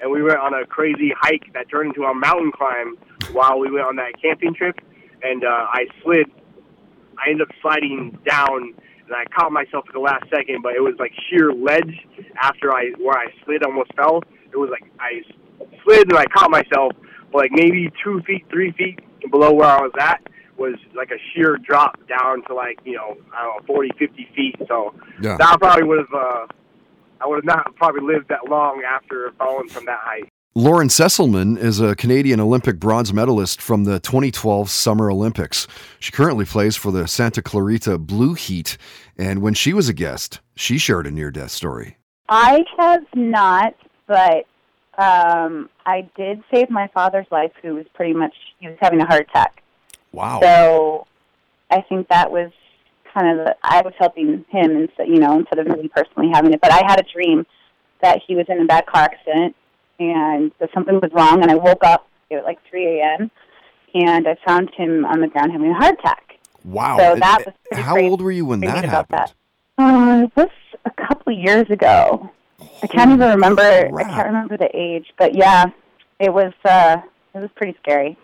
and 0.00 0.10
we 0.10 0.22
went 0.22 0.38
on 0.38 0.54
a 0.54 0.66
crazy 0.66 1.12
hike 1.18 1.52
that 1.54 1.70
turned 1.70 1.94
into 1.94 2.02
a 2.08 2.14
mountain 2.14 2.52
climb 2.52 2.96
while 3.32 3.58
we 3.58 3.70
went 3.70 3.86
on 3.86 3.96
that 3.96 4.20
camping 4.20 4.54
trip. 4.54 4.76
And 5.22 5.44
uh, 5.44 5.66
I 5.72 5.86
slid. 6.02 6.26
I 7.16 7.30
ended 7.30 7.48
up 7.48 7.54
sliding 7.62 8.18
down, 8.28 8.74
and 9.06 9.14
I 9.14 9.24
caught 9.34 9.52
myself 9.52 9.84
at 9.86 9.94
the 9.94 10.00
last 10.00 10.24
second. 10.28 10.62
But 10.62 10.74
it 10.74 10.80
was 10.80 10.94
like 10.98 11.12
sheer 11.30 11.52
ledge 11.52 12.06
after 12.42 12.74
I 12.74 12.90
where 12.98 13.16
I 13.16 13.26
slid, 13.44 13.62
almost 13.62 13.94
fell. 13.94 14.22
It 14.52 14.56
was 14.56 14.70
like 14.70 14.90
I 14.98 15.22
slid 15.84 16.10
and 16.10 16.18
I 16.18 16.26
caught 16.26 16.50
myself, 16.50 16.92
but 17.32 17.38
like 17.38 17.52
maybe 17.52 17.90
two 18.02 18.20
feet, 18.26 18.44
three 18.50 18.72
feet 18.72 18.98
below 19.30 19.52
where 19.52 19.68
I 19.68 19.80
was 19.80 19.92
at 19.98 20.20
was 20.56 20.74
like 20.94 21.10
a 21.10 21.18
sheer 21.32 21.56
drop 21.58 21.98
down 22.08 22.42
to 22.46 22.54
like 22.54 22.78
you 22.84 22.94
know 22.94 23.16
I 23.36 23.42
don't 23.44 23.60
know 23.62 23.74
40, 23.74 23.90
50 23.98 24.28
feet. 24.36 24.56
So 24.68 24.94
Yeah. 25.20 25.36
that 25.38 25.58
probably 25.60 25.84
would 25.84 25.98
have. 25.98 26.14
Uh, 26.14 26.46
I 27.20 27.26
would 27.26 27.36
have 27.36 27.44
not 27.44 27.74
probably 27.76 28.02
lived 28.02 28.28
that 28.28 28.48
long 28.50 28.82
after 28.82 29.32
falling 29.38 29.68
from 29.68 29.86
that 29.86 30.00
height. 30.00 30.28
Lauren 30.56 30.86
Sesselman 30.88 31.58
is 31.58 31.80
a 31.80 31.96
Canadian 31.96 32.38
Olympic 32.38 32.78
bronze 32.78 33.12
medalist 33.12 33.60
from 33.60 33.84
the 33.84 33.98
2012 33.98 34.70
Summer 34.70 35.10
Olympics. 35.10 35.66
She 35.98 36.12
currently 36.12 36.44
plays 36.44 36.76
for 36.76 36.92
the 36.92 37.08
Santa 37.08 37.42
Clarita 37.42 37.98
Blue 37.98 38.34
Heat, 38.34 38.76
and 39.18 39.42
when 39.42 39.54
she 39.54 39.72
was 39.72 39.88
a 39.88 39.92
guest, 39.92 40.40
she 40.54 40.78
shared 40.78 41.08
a 41.08 41.10
near 41.10 41.32
death 41.32 41.50
story. 41.50 41.96
I 42.28 42.64
have 42.78 43.02
not, 43.16 43.74
but 44.06 44.46
um, 44.96 45.68
I 45.86 46.08
did 46.16 46.44
save 46.52 46.70
my 46.70 46.86
father's 46.94 47.26
life, 47.32 47.50
who 47.60 47.74
was 47.74 47.86
pretty 47.94 48.14
much 48.14 48.34
he 48.60 48.68
was 48.68 48.76
having 48.80 49.00
a 49.00 49.06
heart 49.06 49.26
attack. 49.30 49.63
Wow. 50.14 50.40
So 50.40 51.06
I 51.70 51.80
think 51.82 52.08
that 52.08 52.30
was 52.30 52.50
kind 53.12 53.38
of 53.38 53.44
the 53.44 53.56
I 53.62 53.82
was 53.82 53.94
helping 53.98 54.44
him, 54.50 54.70
instead, 54.76 55.08
you 55.08 55.18
know, 55.18 55.38
instead 55.38 55.58
of 55.58 55.66
me 55.68 55.88
personally 55.88 56.30
having 56.32 56.52
it. 56.52 56.60
But 56.60 56.72
I 56.72 56.82
had 56.86 57.00
a 57.00 57.04
dream 57.12 57.46
that 58.02 58.20
he 58.26 58.34
was 58.34 58.46
in 58.48 58.60
a 58.60 58.64
bad 58.64 58.86
car 58.86 59.02
accident 59.02 59.56
and 59.98 60.52
that 60.58 60.70
something 60.74 60.94
was 60.96 61.10
wrong, 61.12 61.42
and 61.42 61.50
I 61.50 61.54
woke 61.54 61.84
up 61.84 62.08
at 62.30 62.44
like 62.44 62.58
3 62.68 63.00
a.m. 63.00 63.30
and 63.94 64.26
I 64.26 64.36
found 64.46 64.70
him 64.76 65.04
on 65.04 65.20
the 65.20 65.28
ground 65.28 65.52
having 65.52 65.70
a 65.70 65.74
heart 65.74 65.96
attack. 66.00 66.38
Wow. 66.64 66.98
So 66.98 67.14
that 67.16 67.44
was 67.46 67.54
How 67.72 67.92
crazy 67.94 68.08
old 68.08 68.20
were 68.22 68.32
you 68.32 68.46
when 68.46 68.60
that 68.60 68.84
happened? 68.84 69.18
that. 69.18 69.34
Uh, 69.78 70.24
it 70.24 70.32
was 70.36 70.48
a 70.84 70.90
couple 70.90 71.32
of 71.32 71.38
years 71.38 71.68
ago. 71.70 72.30
I 72.82 72.86
can't 72.86 73.12
even 73.12 73.28
remember. 73.30 73.62
I 73.62 74.04
can't 74.04 74.26
remember 74.26 74.56
the 74.56 74.70
age, 74.74 75.06
but 75.18 75.34
yeah, 75.34 75.66
it 76.18 76.32
was. 76.32 76.52
uh 76.64 76.98
It 77.34 77.38
was 77.38 77.50
pretty 77.56 77.76
scary. 77.82 78.16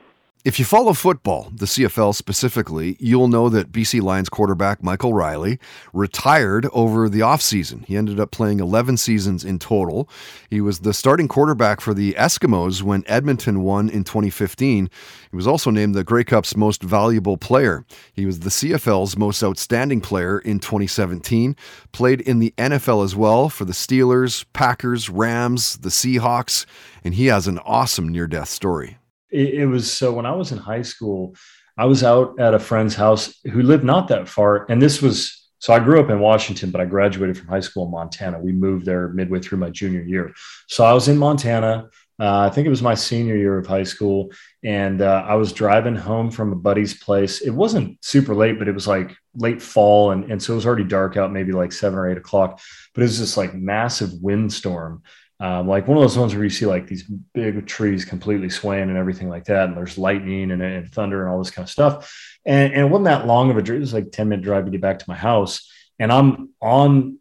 If 0.43 0.59
you 0.59 0.65
follow 0.65 0.95
football, 0.95 1.53
the 1.55 1.67
CFL 1.67 2.15
specifically, 2.15 2.97
you'll 2.99 3.29
know 3.29 3.51
that 3.51 3.73
BC 3.73 4.01
Lions 4.01 4.31
quarterback 4.31 4.83
Michael 4.83 5.13
Reilly 5.13 5.59
retired 5.93 6.67
over 6.73 7.11
the 7.11 7.21
offseason. 7.21 7.85
He 7.85 7.95
ended 7.95 8.19
up 8.19 8.31
playing 8.31 8.59
11 8.59 8.97
seasons 8.97 9.45
in 9.45 9.59
total. 9.59 10.09
He 10.49 10.63
was 10.63 10.79
the 10.79 10.95
starting 10.95 11.29
quarterback 11.29 11.83
for 11.83 11.93
the 11.93 12.15
Eskimos 12.15 12.81
when 12.81 13.05
Edmonton 13.07 13.63
won 13.63 13.91
in 13.91 14.03
2015. 14.03 14.89
He 15.31 15.37
was 15.37 15.47
also 15.47 15.71
named 15.71 15.95
the 15.95 16.05
Grey 16.05 16.25
Cup's 16.25 16.57
most 16.57 16.83
valuable 16.83 17.37
player. 17.37 17.85
He 18.15 18.25
was 18.25 18.41
the 18.41 18.49
CFL's 18.49 19.19
most 19.19 19.45
outstanding 19.45 20.01
player 20.01 20.39
in 20.39 20.59
2017, 20.59 21.55
played 21.93 22.23
in 22.23 22.39
the 22.39 22.55
NFL 22.57 23.05
as 23.05 23.15
well 23.15 23.51
for 23.51 23.67
the 23.67 23.75
Steelers, 23.75 24.47
Packers, 24.55 25.11
Rams, 25.11 25.77
the 25.77 25.91
Seahawks, 25.91 26.65
and 27.05 27.13
he 27.13 27.27
has 27.27 27.47
an 27.47 27.59
awesome 27.59 28.09
near 28.09 28.27
death 28.27 28.49
story. 28.49 28.97
It, 29.31 29.55
it 29.55 29.67
was 29.67 29.93
so 29.93 30.13
when 30.13 30.27
I 30.27 30.33
was 30.33 30.53
in 30.53 30.59
high 30.59 30.83
school, 30.83 31.35
I 31.77 31.87
was 31.87 32.05
out 32.05 32.39
at 32.39 32.55
a 32.55 32.59
friend's 32.59 32.95
house 32.95 33.35
who 33.51 33.63
lived 33.63 33.85
not 33.85 34.09
that 34.09 34.29
far. 34.29 34.67
And 34.69 34.81
this 34.83 35.01
was 35.01 35.49
so 35.61 35.75
I 35.75 35.79
grew 35.79 36.01
up 36.01 36.09
in 36.09 36.21
Washington, 36.21 36.71
but 36.71 36.81
I 36.81 36.87
graduated 36.87 37.37
from 37.37 37.49
high 37.49 37.61
school 37.61 37.85
in 37.85 37.91
Montana. 37.91 38.41
We 38.41 38.53
moved 38.53 38.87
there 38.87 39.09
midway 39.09 39.41
through 39.41 39.59
my 39.59 39.69
junior 39.69 40.01
year. 40.01 40.33
So 40.69 40.85
I 40.85 40.95
was 40.95 41.07
in 41.07 41.19
Montana. 41.19 41.89
Uh, 42.19 42.41
I 42.41 42.51
think 42.51 42.67
it 42.67 42.71
was 42.71 42.83
my 42.83 42.95
senior 42.95 43.37
year 43.37 43.59
of 43.59 43.67
high 43.67 43.83
school. 43.83 44.31
And 44.65 45.03
uh, 45.03 45.25
I 45.27 45.35
was 45.35 45.53
driving 45.53 45.97
home 45.97 46.31
from 46.31 46.53
a 46.53 46.57
buddy's 46.57 46.95
place. 46.95 47.43
It 47.43 47.51
wasn't 47.51 48.03
super 48.03 48.35
late, 48.35 48.59
but 48.59 48.69
it 48.69 48.75
was 48.75 48.87
like 48.87 49.15
late 49.35 49.61
fall. 49.61 50.13
And, 50.13 50.31
and 50.31 50.43
so 50.43 50.55
it 50.55 50.57
was 50.57 50.67
already 50.67 50.85
dark 50.85 51.19
out, 51.19 51.33
maybe 51.33 51.53
like 51.53 51.73
seven 51.73 51.99
or 51.99 52.11
eight 52.11 52.19
o'clock. 52.19 52.61
But 52.95 53.03
it 53.03 53.05
was 53.05 53.21
this 53.21 53.37
like 53.37 53.55
massive 53.55 54.13
windstorm 54.21 55.03
um, 55.41 55.67
like 55.67 55.89
one 55.89 55.97
of 55.97 56.03
those 56.03 56.19
ones 56.19 56.35
where 56.35 56.45
you 56.45 56.51
see 56.51 56.67
like 56.67 56.87
these 56.87 57.03
big 57.03 57.67
trees 57.67 58.05
completely 58.05 58.51
swaying 58.51 58.91
and 58.91 58.99
everything 58.99 59.31
like 59.31 59.47
that, 59.47 59.69
and 59.69 59.77
there's 59.77 59.97
lightning 59.97 60.51
and, 60.51 60.61
and 60.61 60.93
thunder 60.93 61.23
and 61.23 61.33
all 61.33 61.39
this 61.39 61.51
kind 61.51 61.65
of 61.65 61.71
stuff. 61.71 62.39
And, 62.45 62.75
and 62.75 62.83
it 62.83 62.91
wasn't 62.91 63.07
that 63.07 63.27
long 63.27 63.51
of 63.51 63.57
a 63.57 63.63
drive; 63.63 63.79
it 63.79 63.81
was 63.81 63.95
like 63.95 64.13
ten 64.13 64.29
minute 64.29 64.45
drive 64.45 64.67
to 64.67 64.71
get 64.71 64.83
back 64.83 64.99
to 64.99 65.09
my 65.09 65.17
house. 65.17 65.67
And 65.99 66.13
I'm 66.13 66.51
on 66.61 67.19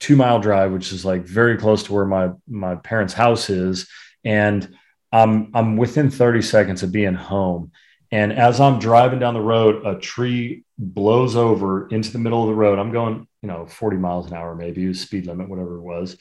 two 0.00 0.16
mile 0.16 0.40
drive, 0.40 0.72
which 0.72 0.92
is 0.92 1.04
like 1.04 1.22
very 1.22 1.56
close 1.56 1.84
to 1.84 1.92
where 1.92 2.04
my 2.04 2.30
my 2.48 2.74
parents' 2.74 3.14
house 3.14 3.48
is, 3.48 3.88
and 4.24 4.76
I'm 5.12 5.52
I'm 5.54 5.76
within 5.76 6.10
30 6.10 6.42
seconds 6.42 6.82
of 6.82 6.90
being 6.90 7.14
home. 7.14 7.70
And 8.10 8.32
as 8.32 8.60
I'm 8.60 8.80
driving 8.80 9.20
down 9.20 9.34
the 9.34 9.40
road, 9.40 9.86
a 9.86 9.98
tree 9.98 10.64
blows 10.78 11.36
over 11.36 11.88
into 11.88 12.10
the 12.10 12.18
middle 12.18 12.42
of 12.42 12.48
the 12.48 12.54
road. 12.54 12.78
I'm 12.78 12.92
going, 12.92 13.26
you 13.40 13.48
know, 13.48 13.64
40 13.66 13.96
miles 13.96 14.26
an 14.26 14.36
hour, 14.36 14.54
maybe 14.54 14.92
speed 14.92 15.26
limit, 15.26 15.48
whatever 15.48 15.76
it 15.76 15.82
was 15.82 16.18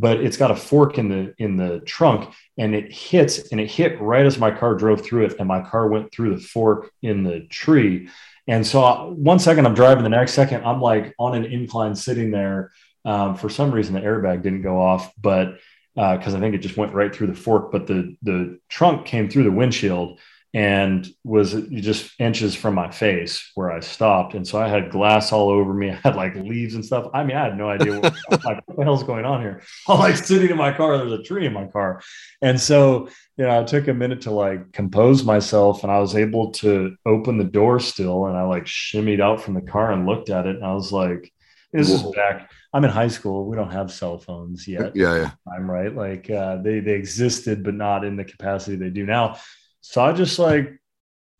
but 0.00 0.18
it's 0.18 0.38
got 0.38 0.50
a 0.50 0.56
fork 0.56 0.96
in 0.96 1.08
the 1.08 1.34
in 1.36 1.56
the 1.58 1.80
trunk 1.80 2.32
and 2.56 2.74
it 2.74 2.90
hits 2.90 3.52
and 3.52 3.60
it 3.60 3.70
hit 3.70 4.00
right 4.00 4.24
as 4.24 4.38
my 4.38 4.50
car 4.50 4.74
drove 4.74 5.02
through 5.02 5.26
it 5.26 5.36
and 5.38 5.46
my 5.46 5.60
car 5.60 5.88
went 5.88 6.10
through 6.10 6.34
the 6.34 6.40
fork 6.40 6.90
in 7.02 7.22
the 7.22 7.40
tree. 7.48 8.08
And 8.48 8.66
so 8.66 8.82
uh, 8.82 9.04
one 9.10 9.38
second 9.38 9.66
i'm 9.66 9.74
driving 9.74 10.02
the 10.02 10.08
next 10.08 10.32
second 10.32 10.64
i'm 10.64 10.80
like 10.80 11.14
on 11.18 11.34
an 11.34 11.44
incline 11.44 11.94
sitting 11.94 12.30
there. 12.30 12.72
Um, 13.04 13.34
for 13.34 13.48
some 13.48 13.70
reason 13.70 13.94
the 13.94 14.00
airbag 14.00 14.42
didn't 14.42 14.62
go 14.62 14.80
off 14.80 15.12
but 15.20 15.58
because 15.94 16.34
i 16.34 16.40
think 16.40 16.54
it 16.54 16.58
just 16.58 16.76
went 16.76 16.94
right 16.94 17.14
through 17.14 17.28
the 17.28 17.34
fork 17.34 17.72
but 17.72 17.86
the 17.86 18.16
the 18.22 18.58
trunk 18.68 19.06
came 19.06 19.28
through 19.28 19.44
the 19.44 19.50
windshield 19.50 20.18
and 20.52 21.08
was 21.22 21.52
just 21.70 22.12
inches 22.18 22.56
from 22.56 22.74
my 22.74 22.90
face 22.90 23.50
where 23.54 23.70
I 23.70 23.80
stopped. 23.80 24.34
And 24.34 24.46
so 24.46 24.60
I 24.60 24.68
had 24.68 24.90
glass 24.90 25.32
all 25.32 25.48
over 25.48 25.72
me. 25.72 25.90
I 25.90 25.94
had 25.94 26.16
like 26.16 26.34
leaves 26.34 26.74
and 26.74 26.84
stuff. 26.84 27.08
I 27.14 27.22
mean, 27.22 27.36
I 27.36 27.44
had 27.44 27.56
no 27.56 27.68
idea 27.68 28.00
what, 28.00 28.14
like, 28.44 28.66
what 28.66 28.66
the 28.76 28.84
hell's 28.84 29.04
going 29.04 29.24
on 29.24 29.40
here. 29.42 29.62
I'm 29.88 29.98
like 30.00 30.16
sitting 30.16 30.50
in 30.50 30.56
my 30.56 30.72
car. 30.72 30.98
There's 30.98 31.12
a 31.12 31.22
tree 31.22 31.46
in 31.46 31.52
my 31.52 31.66
car. 31.66 32.02
And 32.42 32.60
so, 32.60 33.08
you 33.36 33.44
know, 33.44 33.60
I 33.60 33.64
took 33.64 33.86
a 33.88 33.94
minute 33.94 34.22
to 34.22 34.32
like 34.32 34.72
compose 34.72 35.24
myself 35.24 35.84
and 35.84 35.92
I 35.92 36.00
was 36.00 36.16
able 36.16 36.50
to 36.52 36.96
open 37.06 37.38
the 37.38 37.44
door 37.44 37.78
still. 37.78 38.26
And 38.26 38.36
I 38.36 38.42
like 38.42 38.64
shimmied 38.64 39.20
out 39.20 39.40
from 39.40 39.54
the 39.54 39.62
car 39.62 39.92
and 39.92 40.06
looked 40.06 40.30
at 40.30 40.46
it. 40.46 40.56
And 40.56 40.64
I 40.64 40.74
was 40.74 40.90
like, 40.90 41.32
this 41.72 41.88
is 41.88 42.02
back. 42.16 42.50
I'm 42.74 42.84
in 42.84 42.90
high 42.90 43.08
school. 43.08 43.46
We 43.46 43.56
don't 43.56 43.70
have 43.70 43.92
cell 43.92 44.18
phones 44.18 44.66
yet. 44.66 44.96
Yeah, 44.96 45.14
yeah. 45.16 45.30
I'm 45.46 45.70
right. 45.70 45.94
Like 45.94 46.28
uh, 46.28 46.56
they 46.56 46.80
they 46.80 46.94
existed, 46.94 47.62
but 47.62 47.74
not 47.74 48.04
in 48.04 48.16
the 48.16 48.24
capacity 48.24 48.76
they 48.76 48.90
do 48.90 49.06
now. 49.06 49.38
So 49.80 50.02
I 50.02 50.12
just 50.12 50.38
like 50.38 50.78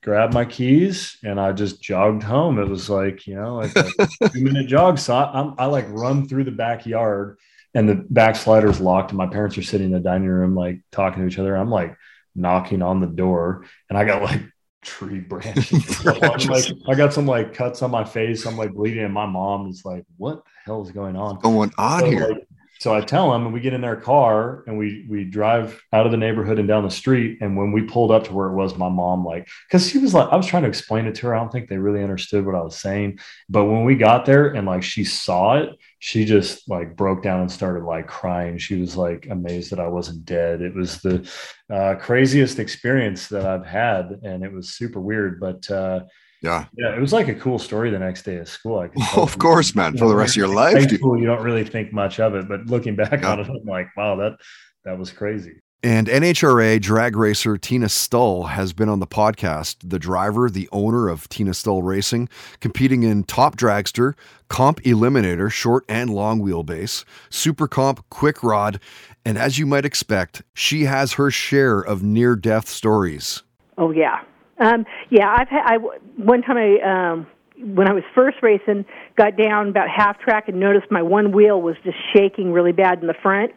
grabbed 0.02 0.34
my 0.34 0.44
keys 0.44 1.16
and 1.24 1.40
I 1.40 1.52
just 1.52 1.82
jogged 1.82 2.22
home. 2.22 2.58
It 2.58 2.68
was 2.68 2.90
like 2.90 3.26
you 3.26 3.36
know 3.36 3.56
like 3.56 3.76
a 3.76 3.92
two 4.32 4.42
minute 4.42 4.66
jog. 4.68 4.98
So 4.98 5.14
I, 5.14 5.40
I'm, 5.40 5.54
I 5.58 5.66
like 5.66 5.86
run 5.90 6.28
through 6.28 6.44
the 6.44 6.50
backyard 6.52 7.38
and 7.74 7.88
the 7.88 7.96
back 8.10 8.36
slider's 8.36 8.80
locked 8.80 9.10
and 9.10 9.18
my 9.18 9.26
parents 9.26 9.58
are 9.58 9.62
sitting 9.62 9.88
in 9.88 9.92
the 9.92 10.00
dining 10.00 10.28
room 10.28 10.54
like 10.54 10.80
talking 10.92 11.22
to 11.22 11.28
each 11.28 11.38
other. 11.38 11.56
I'm 11.56 11.70
like 11.70 11.96
knocking 12.34 12.82
on 12.82 13.00
the 13.00 13.06
door 13.06 13.64
and 13.88 13.98
I 13.98 14.04
got 14.04 14.22
like 14.22 14.42
tree 14.82 15.20
branches. 15.20 16.00
I'm 16.06 16.46
like, 16.48 16.64
I 16.88 16.94
got 16.94 17.12
some 17.12 17.26
like 17.26 17.54
cuts 17.54 17.82
on 17.82 17.90
my 17.90 18.04
face. 18.04 18.46
I'm 18.46 18.56
like 18.56 18.72
bleeding, 18.72 19.04
and 19.04 19.14
my 19.14 19.26
mom 19.26 19.68
is 19.68 19.84
like, 19.84 20.04
"What 20.16 20.44
the 20.44 20.50
hell 20.64 20.82
is 20.82 20.90
going 20.90 21.16
on?" 21.16 21.38
Going 21.40 21.72
on 21.78 22.00
So, 22.00 22.06
here? 22.06 22.28
like, 22.30 22.48
So 22.80 22.94
I 22.94 23.02
tell 23.02 23.34
him, 23.34 23.44
and 23.44 23.52
we 23.52 23.60
get 23.60 23.74
in 23.74 23.82
their 23.82 23.96
car 23.96 24.64
and 24.66 24.78
we 24.78 25.04
we 25.06 25.24
drive 25.24 25.82
out 25.92 26.06
of 26.06 26.12
the 26.12 26.18
neighborhood 26.18 26.58
and 26.58 26.66
down 26.66 26.82
the 26.82 26.90
street. 26.90 27.36
And 27.42 27.54
when 27.54 27.72
we 27.72 27.82
pulled 27.82 28.10
up 28.10 28.24
to 28.24 28.32
where 28.32 28.48
it 28.48 28.54
was, 28.54 28.74
my 28.78 28.88
mom 28.88 29.22
like, 29.22 29.48
because 29.68 29.90
she 29.90 29.98
was 29.98 30.14
like, 30.14 30.30
I 30.30 30.36
was 30.36 30.46
trying 30.46 30.62
to 30.62 30.68
explain 30.70 31.04
it 31.04 31.14
to 31.16 31.26
her. 31.26 31.34
I 31.34 31.38
don't 31.38 31.52
think 31.52 31.68
they 31.68 31.76
really 31.76 32.02
understood 32.02 32.46
what 32.46 32.54
I 32.54 32.62
was 32.62 32.76
saying. 32.76 33.18
But 33.50 33.66
when 33.66 33.84
we 33.84 33.96
got 33.96 34.24
there 34.24 34.54
and 34.54 34.66
like 34.66 34.82
she 34.82 35.04
saw 35.04 35.58
it, 35.58 35.78
she 35.98 36.24
just 36.24 36.70
like 36.70 36.96
broke 36.96 37.22
down 37.22 37.42
and 37.42 37.52
started 37.52 37.84
like 37.84 38.06
crying. 38.06 38.56
She 38.56 38.80
was 38.80 38.96
like 38.96 39.26
amazed 39.30 39.72
that 39.72 39.80
I 39.80 39.88
wasn't 39.88 40.24
dead. 40.24 40.62
It 40.62 40.74
was 40.74 41.02
the 41.02 41.30
uh, 41.68 41.96
craziest 41.96 42.58
experience 42.58 43.28
that 43.28 43.44
I've 43.44 43.66
had, 43.66 44.20
and 44.22 44.42
it 44.42 44.50
was 44.50 44.70
super 44.70 45.00
weird. 45.00 45.38
But 45.38 45.70
uh, 45.70 46.04
yeah, 46.42 46.66
yeah, 46.76 46.94
it 46.94 47.00
was 47.00 47.12
like 47.12 47.28
a 47.28 47.34
cool 47.34 47.58
story 47.58 47.90
the 47.90 47.98
next 47.98 48.22
day 48.22 48.36
at 48.36 48.48
school. 48.48 48.78
I 48.80 48.88
could 48.88 49.02
of 49.16 49.38
course, 49.38 49.74
man, 49.74 49.96
for 49.96 50.08
the 50.08 50.16
rest 50.16 50.32
of 50.32 50.36
your 50.36 50.48
life. 50.48 50.74
High 50.78 50.84
dude. 50.86 51.00
school, 51.00 51.18
you 51.18 51.26
don't 51.26 51.42
really 51.42 51.64
think 51.64 51.92
much 51.92 52.18
of 52.20 52.34
it, 52.34 52.48
but 52.48 52.66
looking 52.66 52.96
back 52.96 53.22
Yeah. 53.22 53.32
on 53.32 53.40
it, 53.40 53.48
I'm 53.48 53.64
like, 53.66 53.88
wow, 53.96 54.16
that 54.16 54.36
that 54.84 54.98
was 54.98 55.10
crazy. 55.10 55.60
And 55.82 56.08
NHRA 56.08 56.78
drag 56.78 57.16
racer 57.16 57.56
Tina 57.56 57.88
Stull 57.88 58.44
has 58.44 58.74
been 58.74 58.90
on 58.90 59.00
the 59.00 59.06
podcast. 59.06 59.76
The 59.82 59.98
driver, 59.98 60.50
the 60.50 60.68
owner 60.72 61.08
of 61.08 61.26
Tina 61.30 61.54
Stull 61.54 61.82
Racing, 61.82 62.28
competing 62.60 63.02
in 63.02 63.24
Top 63.24 63.56
Dragster, 63.56 64.12
Comp 64.48 64.82
Eliminator, 64.82 65.50
short 65.50 65.86
and 65.88 66.10
long 66.10 66.42
wheelbase, 66.42 67.04
Super 67.30 67.66
Comp, 67.66 68.04
Quick 68.10 68.42
Rod, 68.42 68.78
and 69.24 69.38
as 69.38 69.58
you 69.58 69.64
might 69.64 69.86
expect, 69.86 70.42
she 70.52 70.84
has 70.84 71.14
her 71.14 71.30
share 71.30 71.80
of 71.80 72.02
near 72.02 72.36
death 72.36 72.68
stories. 72.68 73.42
Oh 73.78 73.90
yeah, 73.90 74.20
um, 74.60 74.86
yeah. 75.10 75.34
I've 75.36 75.48
had 75.48 75.62
I 75.64 75.76
one 76.16 76.42
time 76.42 76.56
I 76.56 77.10
um, 77.12 77.26
when 77.74 77.88
I 77.88 77.92
was 77.92 78.04
first 78.14 78.38
racing, 78.42 78.84
got 79.16 79.36
down 79.36 79.68
about 79.68 79.88
half 79.88 80.18
track 80.20 80.48
and 80.48 80.60
noticed 80.60 80.90
my 80.90 81.02
one 81.02 81.32
wheel 81.32 81.60
was 81.60 81.76
just 81.84 81.96
shaking 82.14 82.52
really 82.52 82.72
bad 82.72 83.00
in 83.00 83.06
the 83.06 83.14
front, 83.22 83.52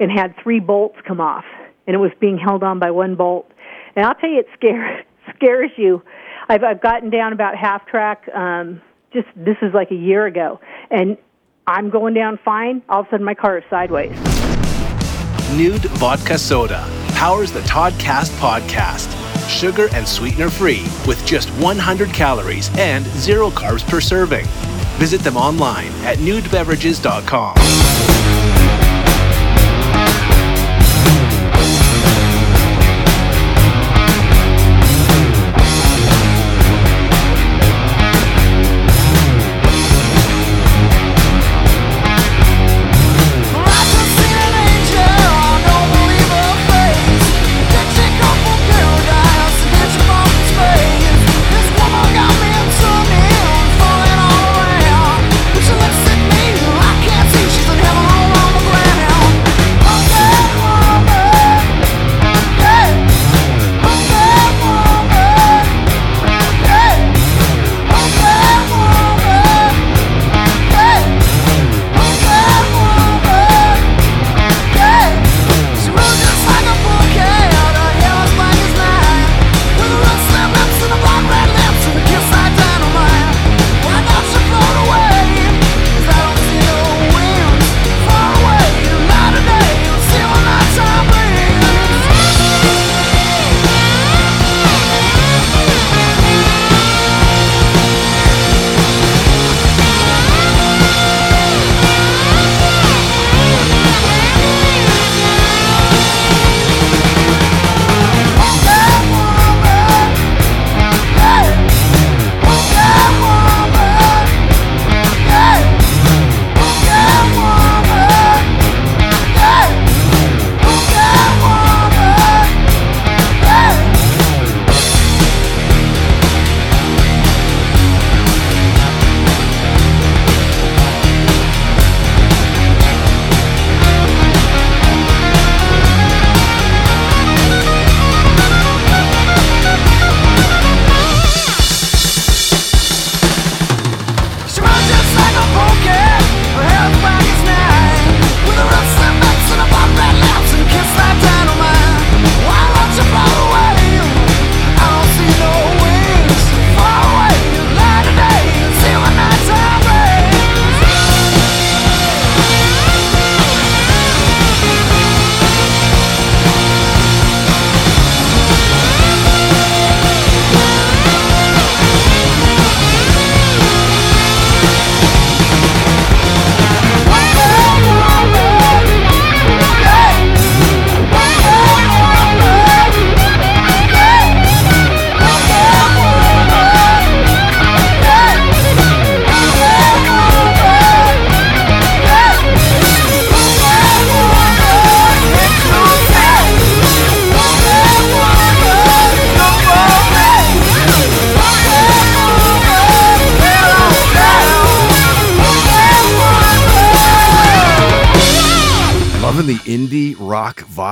and 0.00 0.10
had 0.10 0.34
three 0.42 0.60
bolts 0.60 0.96
come 1.06 1.20
off, 1.20 1.44
and 1.86 1.94
it 1.94 1.98
was 1.98 2.12
being 2.20 2.38
held 2.38 2.62
on 2.62 2.78
by 2.78 2.90
one 2.90 3.14
bolt. 3.14 3.50
And 3.94 4.04
I'll 4.04 4.14
tell 4.14 4.30
you, 4.30 4.40
it 4.40 4.48
scares 4.54 5.04
scares 5.36 5.70
you. 5.76 6.02
I've 6.48 6.64
I've 6.64 6.80
gotten 6.80 7.10
down 7.10 7.32
about 7.32 7.56
half 7.56 7.86
track. 7.86 8.28
Um, 8.34 8.80
just 9.12 9.28
this 9.36 9.56
is 9.62 9.72
like 9.74 9.90
a 9.90 9.96
year 9.96 10.26
ago, 10.26 10.60
and 10.90 11.16
I'm 11.66 11.90
going 11.90 12.14
down 12.14 12.38
fine. 12.44 12.82
All 12.88 13.00
of 13.00 13.06
a 13.06 13.10
sudden, 13.10 13.24
my 13.24 13.34
car 13.34 13.58
is 13.58 13.64
sideways. 13.68 14.10
Nude 15.56 15.84
Vodka 15.96 16.38
Soda 16.38 16.86
powers 17.14 17.50
the 17.50 17.60
Toddcast 17.60 18.36
podcast. 18.38 19.25
Sugar 19.48 19.88
and 19.94 20.06
sweetener 20.06 20.50
free 20.50 20.84
with 21.06 21.24
just 21.24 21.48
100 21.50 22.10
calories 22.10 22.70
and 22.78 23.06
zero 23.06 23.50
carbs 23.50 23.86
per 23.88 24.00
serving. 24.00 24.46
Visit 24.98 25.22
them 25.22 25.36
online 25.36 25.92
at 26.04 26.18
nudebeverages.com. 26.18 27.54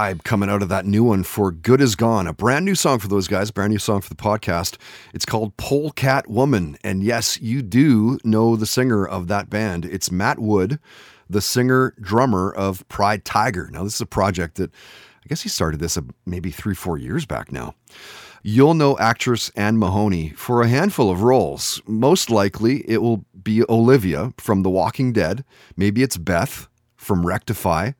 vibe 0.04 0.22
coming 0.22 0.50
out 0.50 0.62
of 0.62 0.68
that 0.68 0.84
new 0.84 1.02
one 1.02 1.22
for 1.22 1.50
Good 1.50 1.80
Is 1.80 1.96
Gone. 1.96 2.26
A 2.26 2.34
brand 2.34 2.66
new 2.66 2.74
song 2.74 2.98
for 2.98 3.08
those 3.08 3.26
guys, 3.26 3.50
brand 3.50 3.72
new 3.72 3.78
song 3.78 4.02
for 4.02 4.10
the 4.10 4.14
podcast. 4.14 4.76
It's 5.14 5.24
called 5.24 5.56
Polecat 5.56 6.28
Woman. 6.28 6.76
And 6.84 7.02
yes, 7.02 7.40
you 7.40 7.62
do 7.62 8.18
know 8.22 8.54
the 8.54 8.66
singer 8.66 9.06
of 9.06 9.28
that 9.28 9.48
band. 9.48 9.86
It's 9.86 10.10
Matt 10.10 10.38
Wood, 10.38 10.78
the 11.30 11.40
singer 11.40 11.94
drummer 11.98 12.52
of 12.52 12.86
Pride 12.88 13.24
Tiger. 13.24 13.70
Now, 13.72 13.84
this 13.84 13.94
is 13.94 14.00
a 14.02 14.06
project 14.06 14.56
that 14.56 14.70
I 14.72 15.28
guess 15.28 15.40
he 15.40 15.48
started 15.48 15.80
this 15.80 15.96
uh, 15.96 16.02
maybe 16.26 16.50
three, 16.50 16.74
four 16.74 16.98
years 16.98 17.24
back 17.24 17.50
now. 17.50 17.74
You'll 18.42 18.74
know 18.74 18.98
actress 18.98 19.50
Ann 19.56 19.78
Mahoney 19.78 20.30
for 20.36 20.60
a 20.60 20.68
handful 20.68 21.10
of 21.10 21.22
roles. 21.22 21.80
Most 21.86 22.28
likely, 22.28 22.84
it 22.86 23.00
will 23.00 23.24
be 23.42 23.64
Olivia 23.70 24.34
from 24.36 24.64
The 24.64 24.70
Walking 24.70 25.14
Dead. 25.14 25.46
Maybe 25.78 26.02
it's 26.02 26.18
Beth 26.18 26.68
from 26.94 27.24
Rectify, 27.24 27.92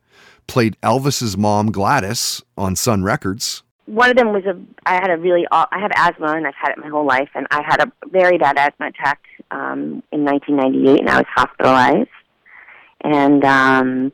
played 0.47 0.77
Elvis's 0.83 1.37
mom 1.37 1.71
Gladys 1.73 2.43
on 2.57 2.77
Sun 2.77 3.03
Records. 3.05 3.63
one 3.87 4.11
of 4.11 4.17
them 4.17 4.33
was 4.33 4.45
a 4.47 4.57
I 4.87 4.95
had 4.95 5.11
a 5.11 5.17
really 5.17 5.45
I 5.51 5.79
have 5.79 5.91
asthma 5.95 6.33
and 6.37 6.47
I've 6.47 6.55
had 6.55 6.71
it 6.73 6.79
my 6.79 6.89
whole 6.89 7.07
life 7.07 7.29
and 7.35 7.47
I 7.51 7.63
had 7.63 7.81
a 7.83 7.93
very 8.09 8.39
bad 8.39 8.57
asthma 8.59 8.87
attack 8.89 9.21
um 9.51 10.03
in 10.13 10.25
1998 10.25 11.01
and 11.01 11.11
I 11.11 11.17
was 11.19 11.27
hospitalized. 11.35 12.09
And 13.03 13.45
um 13.45 14.13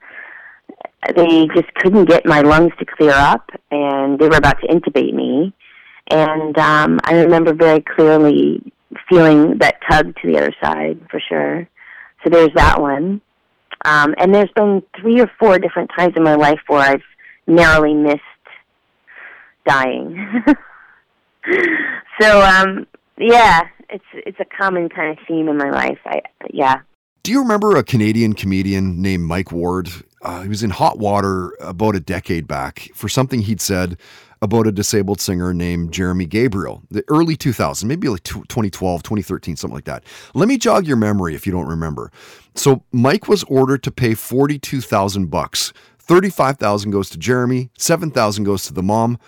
they 1.17 1.47
just 1.55 1.73
couldn't 1.77 2.07
get 2.07 2.27
my 2.27 2.41
lungs 2.43 2.73
to 2.79 2.85
clear 2.85 3.13
up 3.13 3.49
and 3.71 4.19
they 4.19 4.29
were 4.29 4.37
about 4.37 4.61
to 4.61 4.67
intubate 4.69 5.15
me. 5.15 5.53
And 6.09 6.57
um 6.59 6.99
I 7.05 7.15
remember 7.15 7.55
very 7.55 7.81
clearly 7.81 8.73
feeling 9.09 9.59
that 9.59 9.77
tug 9.89 10.15
to 10.17 10.27
the 10.27 10.37
other 10.39 10.55
side 10.63 10.99
for 11.11 11.21
sure. 11.21 11.69
So 12.23 12.31
there's 12.31 12.53
that 12.55 12.81
one 12.81 13.21
um 13.85 14.15
and 14.19 14.35
there's 14.35 14.51
been 14.55 14.83
three 15.01 15.21
or 15.21 15.31
four 15.39 15.59
different 15.59 15.91
times 15.97 16.15
in 16.17 16.23
my 16.23 16.35
life 16.35 16.61
where 16.67 16.81
I've 16.81 17.03
narrowly 17.47 17.95
missed 17.95 18.21
dying. 19.67 20.45
so 22.21 22.43
um 22.43 22.87
yeah, 23.19 23.63
it's 23.89 24.05
it's 24.15 24.39
a 24.41 24.45
common 24.45 24.89
kind 24.89 25.17
of 25.17 25.25
theme 25.27 25.49
in 25.49 25.57
my 25.57 25.71
life. 25.71 25.99
I 26.07 26.23
yeah. 26.53 26.81
Do 27.23 27.33
you 27.33 27.41
remember 27.41 27.77
a 27.77 27.85
Canadian 27.85 28.33
comedian 28.33 29.03
named 29.03 29.25
Mike 29.25 29.53
Ward? 29.53 29.91
Uh, 30.23 30.43
he 30.43 30.49
was 30.49 30.63
in 30.63 30.71
hot 30.71 30.99
water 30.99 31.55
about 31.61 31.95
a 31.95 32.01
decade 32.01 32.47
back 32.47 32.89
for 32.95 33.09
something 33.09 33.41
he'd 33.43 33.61
said 33.61 33.99
about 34.43 34.67
a 34.67 34.73
disabled 34.73 35.21
singer 35.21 35.53
named 35.53 35.93
Jeremy 35.93 36.27
Gabriel, 36.27 36.83
the 36.91 37.05
early 37.09 37.37
2000s, 37.37 37.85
maybe 37.85 38.09
like 38.09 38.23
2012, 38.23 39.03
2013, 39.03 39.57
something 39.57 39.75
like 39.75 39.85
that. 39.85 40.05
Let 40.35 40.49
me 40.49 40.57
jog 40.57 40.87
your 40.87 40.97
memory 40.97 41.35
if 41.35 41.47
you 41.47 41.53
don't 41.53 41.69
remember. 41.69 42.11
So 42.55 42.83
Mike 42.93 43.29
was 43.29 43.45
ordered 43.45 43.83
to 43.83 43.91
pay 43.91 44.15
42,000 44.15 45.27
bucks. 45.27 45.73
35,000 45.99 46.91
goes 46.91 47.09
to 47.11 47.19
Jeremy, 47.19 47.71
7,000 47.79 48.43
goes 48.45 48.65
to 48.65 48.73
the 48.73 48.83
mom. 48.83 49.19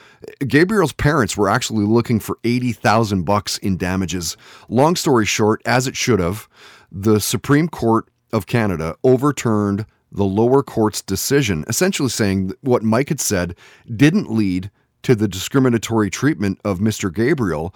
Gabriel's 0.48 0.92
parents 0.92 1.37
were 1.37 1.48
actually 1.48 1.85
looking 1.85 2.18
for 2.18 2.38
80,000 2.42 3.22
bucks 3.22 3.59
in 3.59 3.77
damages. 3.77 4.37
Long 4.68 4.96
story 4.96 5.27
short, 5.27 5.62
as 5.64 5.87
it 5.87 5.96
should 5.96 6.18
have, 6.18 6.48
the 6.90 7.20
Supreme 7.20 7.68
Court 7.68 8.09
of 8.33 8.46
Canada 8.46 8.96
overturned 9.05 9.87
the 10.11 10.25
lower 10.25 10.62
court's 10.62 11.03
decision, 11.03 11.64
essentially 11.68 12.09
saying 12.09 12.53
what 12.62 12.83
Mike 12.83 13.09
had 13.11 13.20
said 13.20 13.57
didn't 13.94 14.31
lead 14.31 14.70
to 15.03 15.15
the 15.15 15.29
discriminatory 15.29 16.11
treatment 16.11 16.61
of 16.65 16.79
Mr. 16.79 17.12
Gabriel. 17.12 17.75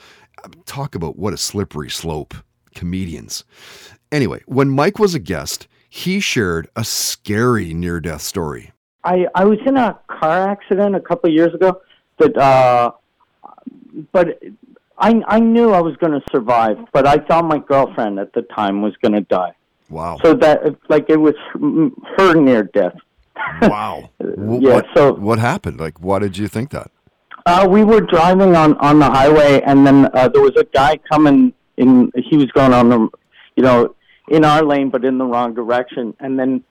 Talk 0.65 0.95
about 0.95 1.19
what 1.19 1.33
a 1.33 1.37
slippery 1.37 1.91
slope. 1.91 2.35
Comedians. 2.75 3.45
Anyway, 4.13 4.43
when 4.47 4.69
Mike 4.71 4.99
was 4.99 5.15
a 5.15 5.19
guest, 5.19 5.67
he 5.89 6.21
shared 6.21 6.69
a 6.77 6.85
scary 6.85 7.73
near 7.73 8.01
death 8.01 8.21
story. 8.23 8.73
I 9.05 9.27
I 9.35 9.45
was 9.45 9.59
in 9.65 9.77
a 9.77 9.99
car 10.09 10.49
accident 10.49 10.95
a 10.95 11.01
couple 11.01 11.31
of 11.31 11.35
years 11.35 11.55
ago 11.55 11.81
that 12.19 12.37
uh 12.37 12.91
but 14.13 14.39
I 14.99 15.23
I 15.27 15.41
knew 15.41 15.73
I 15.73 15.81
was 15.81 15.97
going 15.97 16.13
to 16.13 16.23
survive, 16.31 16.77
but 16.93 17.07
I 17.07 17.17
thought 17.17 17.45
my 17.47 17.59
girlfriend 17.59 18.19
at 18.19 18.33
the 18.35 18.43
time 18.43 18.83
was 18.83 18.95
going 19.03 19.15
to 19.15 19.21
die. 19.23 19.53
Wow. 19.89 20.19
So 20.23 20.35
that 20.35 20.77
like 20.89 21.09
it 21.09 21.17
was 21.19 21.35
her 22.19 22.35
near 22.35 22.65
death. 22.65 22.95
Wow. 23.63 24.11
Yeah, 24.21 24.75
What, 24.75 24.87
so- 24.95 25.15
what 25.15 25.39
happened? 25.39 25.79
Like, 25.81 26.01
why 26.01 26.19
did 26.19 26.37
you 26.39 26.49
think 26.49 26.71
that? 26.71 26.91
Uh, 27.47 27.65
we 27.71 27.85
were 27.85 28.01
driving 28.01 28.57
on 28.57 28.77
on 28.79 28.99
the 28.99 29.07
highway, 29.07 29.63
and 29.63 29.87
then 29.87 30.11
uh, 30.15 30.29
there 30.29 30.43
was 30.43 30.57
a 30.57 30.65
guy 30.65 30.97
coming 31.09 31.53
in. 31.77 32.11
He 32.17 32.37
was 32.37 32.51
going 32.51 32.73
on 32.73 32.89
the, 32.89 33.09
you 33.55 33.63
know, 33.63 33.95
in 34.29 34.45
our 34.45 34.65
lane, 34.65 34.91
but 34.91 35.05
in 35.05 35.17
the 35.17 35.25
wrong 35.25 35.55
direction, 35.55 36.13
and 36.19 36.37
then 36.37 36.65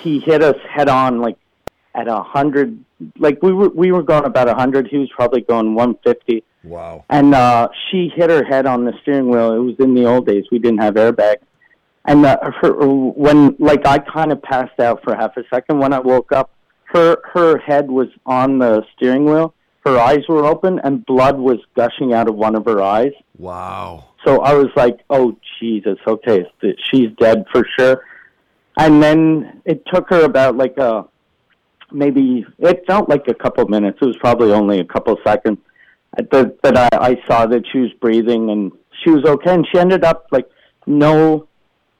he 0.00 0.20
hit 0.20 0.40
us 0.40 0.54
head 0.68 0.88
on, 0.88 1.20
like 1.20 1.36
at 1.96 2.06
a 2.06 2.22
hundred. 2.22 2.78
Like 3.18 3.42
we 3.42 3.52
were 3.52 3.70
we 3.70 3.90
were 3.90 4.04
going 4.04 4.24
about 4.24 4.48
a 4.48 4.54
hundred. 4.54 4.86
He 4.86 4.98
was 4.98 5.10
probably 5.10 5.40
going 5.40 5.74
one 5.74 5.96
fifty. 6.04 6.44
Wow. 6.62 7.04
And 7.10 7.34
uh, 7.34 7.68
she 7.90 8.12
hit 8.14 8.30
her 8.30 8.44
head 8.44 8.66
on 8.66 8.84
the 8.84 8.92
steering 9.02 9.30
wheel. 9.30 9.52
It 9.52 9.58
was 9.58 9.74
in 9.80 9.94
the 9.94 10.04
old 10.04 10.26
days. 10.26 10.44
We 10.52 10.60
didn't 10.60 10.80
have 10.80 10.94
airbags. 10.94 11.42
And 12.04 12.24
uh, 12.24 12.38
her, 12.60 12.72
when 12.86 13.56
like 13.58 13.84
I 13.86 13.98
kind 13.98 14.30
of 14.30 14.40
passed 14.42 14.78
out 14.78 15.02
for 15.02 15.16
half 15.16 15.36
a 15.36 15.42
second. 15.52 15.80
When 15.80 15.92
I 15.92 15.98
woke 15.98 16.30
up, 16.30 16.50
her 16.84 17.16
her 17.32 17.58
head 17.58 17.90
was 17.90 18.08
on 18.26 18.58
the 18.58 18.84
steering 18.94 19.24
wheel. 19.24 19.54
Her 19.84 19.98
eyes 19.98 20.20
were 20.28 20.44
open, 20.44 20.78
and 20.84 21.04
blood 21.06 21.38
was 21.38 21.58
gushing 21.74 22.12
out 22.12 22.28
of 22.28 22.34
one 22.34 22.54
of 22.54 22.64
her 22.66 22.82
eyes. 22.82 23.12
Wow. 23.38 24.04
So 24.26 24.42
I 24.42 24.54
was 24.54 24.68
like, 24.76 25.00
"Oh 25.08 25.36
Jesus, 25.58 25.98
okay, 26.06 26.44
she's 26.90 27.08
dead 27.18 27.44
for 27.50 27.64
sure." 27.78 28.02
And 28.76 29.02
then 29.02 29.62
it 29.64 29.82
took 29.92 30.10
her 30.10 30.24
about 30.24 30.56
like 30.56 30.76
a 30.76 31.04
maybe 31.92 32.46
it 32.58 32.84
felt 32.86 33.08
like 33.08 33.26
a 33.28 33.34
couple 33.34 33.66
minutes. 33.68 33.98
It 34.00 34.06
was 34.06 34.16
probably 34.18 34.52
only 34.52 34.80
a 34.80 34.84
couple 34.84 35.16
seconds 35.24 35.58
uh, 36.18 36.22
that 36.30 36.62
that 36.62 36.76
I, 36.76 37.10
I 37.10 37.16
saw 37.26 37.46
that 37.46 37.64
she 37.72 37.78
was 37.78 37.92
breathing 38.00 38.50
and 38.50 38.72
she 39.02 39.10
was 39.10 39.24
okay, 39.24 39.54
and 39.54 39.66
she 39.72 39.78
ended 39.78 40.04
up 40.04 40.26
like 40.30 40.48
no 40.86 41.48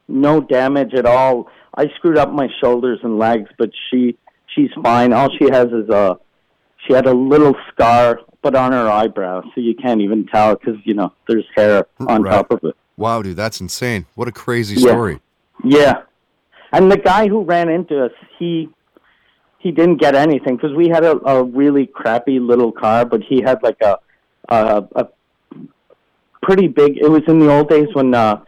no 0.08 0.40
damage 0.40 0.94
at 0.94 1.06
all. 1.06 1.48
I 1.74 1.86
screwed 1.96 2.18
up 2.18 2.30
my 2.32 2.48
shoulders 2.60 3.00
and 3.02 3.18
legs, 3.18 3.48
but 3.58 3.70
she 3.90 4.18
she's 4.54 4.70
fine. 4.82 5.12
All 5.12 5.28
she 5.38 5.44
has 5.50 5.68
is 5.68 5.88
a 5.88 6.18
she 6.86 6.92
had 6.94 7.06
a 7.06 7.12
little 7.14 7.54
scar, 7.72 8.20
but 8.42 8.54
on 8.54 8.72
her 8.72 8.88
eyebrow, 8.88 9.42
so 9.54 9.60
you 9.60 9.74
can't 9.74 10.00
even 10.00 10.26
tell 10.26 10.54
because 10.54 10.76
you 10.84 10.94
know 10.94 11.12
there's 11.28 11.46
hair 11.56 11.86
on 12.06 12.22
Right. 12.22 12.32
top 12.32 12.50
of 12.50 12.60
it. 12.64 12.74
Wow, 12.96 13.22
dude, 13.22 13.36
that's 13.36 13.60
insane. 13.60 14.06
What 14.14 14.28
a 14.28 14.32
crazy 14.32 14.76
Yeah. 14.80 14.88
story. 14.92 15.20
Yeah, 15.64 16.02
and 16.72 16.90
the 16.90 16.96
guy 16.96 17.28
who 17.28 17.42
ran 17.42 17.68
into 17.68 18.04
us, 18.06 18.12
he 18.38 18.68
he 19.58 19.70
didn't 19.72 19.96
get 19.96 20.14
anything 20.14 20.56
because 20.56 20.74
we 20.74 20.88
had 20.88 21.04
a, 21.04 21.16
a 21.26 21.42
really 21.44 21.86
crappy 21.86 22.38
little 22.40 22.72
car, 22.72 23.04
but 23.04 23.22
he 23.22 23.42
had 23.42 23.62
like 23.62 23.80
a 23.82 23.98
a, 24.48 24.84
a 24.96 25.08
pretty 26.42 26.66
big. 26.68 26.96
It 26.96 27.08
was 27.10 27.22
in 27.28 27.38
the 27.40 27.52
old 27.52 27.68
days 27.68 27.88
when 27.92 28.14
uh, 28.14 28.40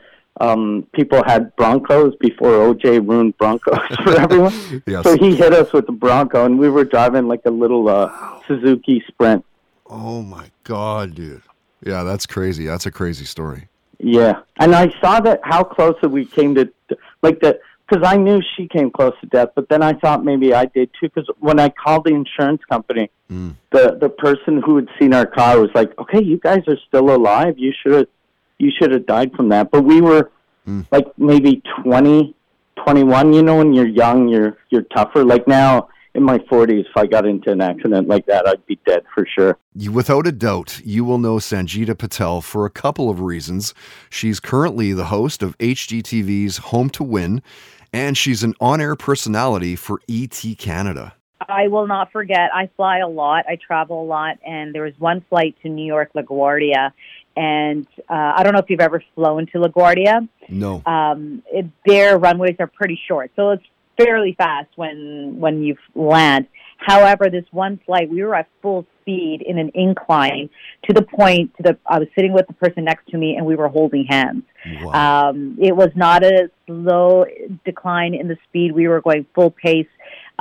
um, 0.42 0.86
people 0.92 1.22
had 1.24 1.54
Broncos 1.56 2.14
before 2.16 2.50
OJ 2.74 3.06
ruined 3.08 3.38
Broncos 3.38 3.78
for 4.04 4.14
everyone. 4.20 4.52
Yes. 4.86 5.04
So 5.04 5.16
he 5.16 5.34
hit 5.36 5.52
us 5.52 5.72
with 5.72 5.86
the 5.86 5.92
Bronco, 5.92 6.44
and 6.44 6.58
we 6.58 6.68
were 6.68 6.84
driving 6.84 7.28
like 7.28 7.42
a 7.46 7.50
little 7.50 7.88
uh, 7.88 8.10
Suzuki 8.46 9.02
Sprint. 9.08 9.44
Oh 9.88 10.22
my 10.22 10.50
god, 10.64 11.14
dude. 11.14 11.42
Yeah, 11.84 12.02
that's 12.02 12.26
crazy. 12.26 12.66
That's 12.66 12.86
a 12.86 12.90
crazy 12.90 13.24
story. 13.24 13.68
Yeah, 13.98 14.40
and 14.58 14.74
I 14.74 14.92
saw 15.00 15.20
that 15.20 15.40
how 15.44 15.62
close 15.62 15.94
that 16.02 16.08
we 16.08 16.24
came 16.24 16.54
to, 16.56 16.70
like 17.22 17.40
the, 17.40 17.60
because 17.88 18.02
I 18.04 18.16
knew 18.16 18.42
she 18.56 18.66
came 18.66 18.90
close 18.90 19.12
to 19.20 19.26
death, 19.26 19.50
but 19.54 19.68
then 19.68 19.80
I 19.82 19.92
thought 19.92 20.24
maybe 20.24 20.54
I 20.54 20.64
did 20.66 20.90
too. 20.98 21.08
Because 21.08 21.28
when 21.38 21.60
I 21.60 21.68
called 21.68 22.04
the 22.04 22.14
insurance 22.14 22.62
company, 22.68 23.10
Mm. 23.30 23.54
the 23.70 23.96
the 23.98 24.10
person 24.10 24.60
who 24.60 24.76
had 24.76 24.88
seen 24.98 25.14
our 25.14 25.24
car 25.24 25.58
was 25.58 25.70
like, 25.74 25.96
"Okay, 25.98 26.22
you 26.22 26.36
guys 26.36 26.62
are 26.68 26.76
still 26.88 27.14
alive. 27.14 27.58
You 27.58 27.72
should 27.80 27.92
have, 27.92 28.06
you 28.58 28.70
should 28.76 28.92
have 28.92 29.06
died 29.06 29.32
from 29.34 29.48
that." 29.50 29.70
But 29.70 29.82
we 29.82 30.00
were 30.00 30.30
hmm. 30.64 30.82
like 30.90 31.06
maybe 31.18 31.62
twenty, 31.82 32.34
twenty-one. 32.84 33.32
You 33.32 33.42
know, 33.42 33.56
when 33.56 33.72
you're 33.72 33.86
young, 33.86 34.28
you're 34.28 34.56
you're 34.70 34.82
tougher. 34.94 35.24
Like 35.24 35.46
now, 35.46 35.88
in 36.14 36.22
my 36.22 36.38
forties, 36.48 36.86
if 36.88 36.96
I 36.96 37.06
got 37.06 37.26
into 37.26 37.50
an 37.50 37.60
accident 37.60 38.08
like 38.08 38.26
that, 38.26 38.46
I'd 38.46 38.64
be 38.66 38.78
dead 38.86 39.04
for 39.14 39.26
sure. 39.26 39.58
Without 39.90 40.26
a 40.26 40.32
doubt, 40.32 40.80
you 40.84 41.04
will 41.04 41.18
know 41.18 41.36
Sangita 41.36 41.96
Patel 41.96 42.40
for 42.40 42.66
a 42.66 42.70
couple 42.70 43.08
of 43.08 43.20
reasons. 43.20 43.74
She's 44.10 44.40
currently 44.40 44.92
the 44.92 45.06
host 45.06 45.42
of 45.42 45.56
HGTV's 45.58 46.58
Home 46.58 46.90
to 46.90 47.02
Win, 47.02 47.42
and 47.92 48.16
she's 48.16 48.42
an 48.42 48.54
on 48.60 48.80
air 48.80 48.96
personality 48.96 49.76
for 49.76 50.00
ET 50.08 50.44
Canada. 50.58 51.14
I 51.48 51.68
will 51.68 51.86
not 51.86 52.12
forget. 52.12 52.50
I 52.54 52.70
fly 52.76 52.98
a 52.98 53.08
lot. 53.08 53.44
I 53.48 53.56
travel 53.56 54.02
a 54.02 54.06
lot, 54.06 54.38
and 54.46 54.74
there 54.74 54.82
was 54.82 54.94
one 54.98 55.24
flight 55.28 55.56
to 55.62 55.68
New 55.68 55.84
York 55.84 56.12
LaGuardia, 56.14 56.92
and 57.36 57.86
uh, 58.08 58.32
I 58.36 58.42
don't 58.42 58.52
know 58.52 58.58
if 58.60 58.68
you've 58.68 58.80
ever 58.80 59.02
flown 59.14 59.46
to 59.46 59.58
LaGuardia. 59.58 60.28
No. 60.48 60.82
Um, 60.86 61.42
it, 61.50 61.66
their 61.86 62.18
runways 62.18 62.56
are 62.58 62.66
pretty 62.66 63.00
short, 63.08 63.30
so 63.36 63.50
it's 63.50 63.64
fairly 63.96 64.34
fast 64.36 64.70
when 64.76 65.36
when 65.38 65.62
you 65.62 65.76
land. 65.94 66.46
However, 66.78 67.30
this 67.30 67.44
one 67.52 67.80
flight, 67.86 68.10
we 68.10 68.24
were 68.24 68.34
at 68.34 68.48
full 68.60 68.84
speed 69.00 69.42
in 69.46 69.58
an 69.58 69.70
incline 69.74 70.50
to 70.84 70.92
the 70.92 71.02
point 71.02 71.56
to 71.56 71.62
the 71.62 71.78
I 71.86 71.98
was 71.98 72.08
sitting 72.14 72.32
with 72.32 72.46
the 72.48 72.54
person 72.54 72.84
next 72.84 73.08
to 73.10 73.18
me, 73.18 73.36
and 73.36 73.46
we 73.46 73.54
were 73.54 73.68
holding 73.68 74.04
hands. 74.04 74.42
Um, 74.94 75.58
it 75.60 75.74
was 75.74 75.90
not 75.94 76.24
a 76.24 76.50
slow 76.66 77.24
decline 77.64 78.14
in 78.14 78.28
the 78.28 78.36
speed. 78.48 78.72
We 78.72 78.88
were 78.88 79.00
going 79.00 79.26
full 79.34 79.50
pace. 79.50 79.86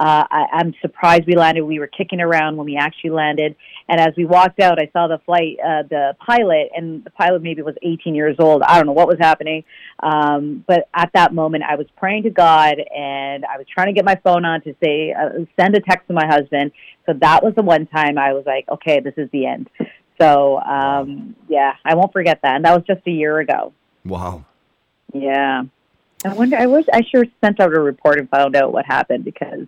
Uh, 0.01 0.25
I, 0.31 0.45
I'm 0.53 0.73
surprised 0.81 1.25
we 1.27 1.35
landed. 1.35 1.61
We 1.61 1.77
were 1.77 1.85
kicking 1.85 2.21
around 2.21 2.57
when 2.57 2.65
we 2.65 2.75
actually 2.75 3.11
landed. 3.11 3.55
And 3.87 4.01
as 4.01 4.13
we 4.17 4.25
walked 4.25 4.59
out, 4.59 4.79
I 4.79 4.89
saw 4.93 5.07
the 5.07 5.19
flight, 5.27 5.57
uh, 5.63 5.83
the 5.87 6.15
pilot, 6.25 6.69
and 6.75 7.03
the 7.03 7.11
pilot 7.11 7.43
maybe 7.43 7.61
was 7.61 7.75
18 7.83 8.15
years 8.15 8.35
old. 8.39 8.63
I 8.63 8.77
don't 8.77 8.87
know 8.87 8.93
what 8.93 9.07
was 9.07 9.19
happening. 9.19 9.63
Um, 10.01 10.65
but 10.67 10.89
at 10.95 11.11
that 11.13 11.35
moment, 11.35 11.65
I 11.69 11.75
was 11.75 11.85
praying 11.97 12.23
to 12.23 12.31
God 12.31 12.77
and 12.79 13.45
I 13.45 13.59
was 13.59 13.67
trying 13.71 13.87
to 13.87 13.93
get 13.93 14.03
my 14.03 14.19
phone 14.23 14.43
on 14.43 14.63
to 14.63 14.75
say, 14.83 15.13
uh, 15.13 15.45
send 15.55 15.75
a 15.75 15.79
text 15.79 16.07
to 16.07 16.13
my 16.13 16.25
husband. 16.25 16.71
So 17.05 17.13
that 17.21 17.43
was 17.43 17.53
the 17.55 17.61
one 17.61 17.85
time 17.85 18.17
I 18.17 18.33
was 18.33 18.43
like, 18.47 18.67
okay, 18.69 19.01
this 19.01 19.13
is 19.17 19.29
the 19.31 19.45
end. 19.45 19.69
So, 20.19 20.57
um, 20.59 21.35
yeah, 21.47 21.73
I 21.85 21.93
won't 21.93 22.11
forget 22.11 22.39
that. 22.41 22.55
And 22.55 22.65
that 22.65 22.75
was 22.75 22.83
just 22.87 23.05
a 23.05 23.11
year 23.11 23.39
ago. 23.39 23.71
Wow. 24.03 24.45
Yeah. 25.13 25.63
I 26.25 26.33
wonder. 26.33 26.57
I 26.57 26.65
wish 26.67 26.85
I 26.93 27.01
sure 27.09 27.25
sent 27.43 27.59
out 27.59 27.73
a 27.73 27.79
report 27.79 28.19
and 28.19 28.29
found 28.29 28.55
out 28.55 28.73
what 28.73 28.85
happened 28.85 29.25
because 29.25 29.65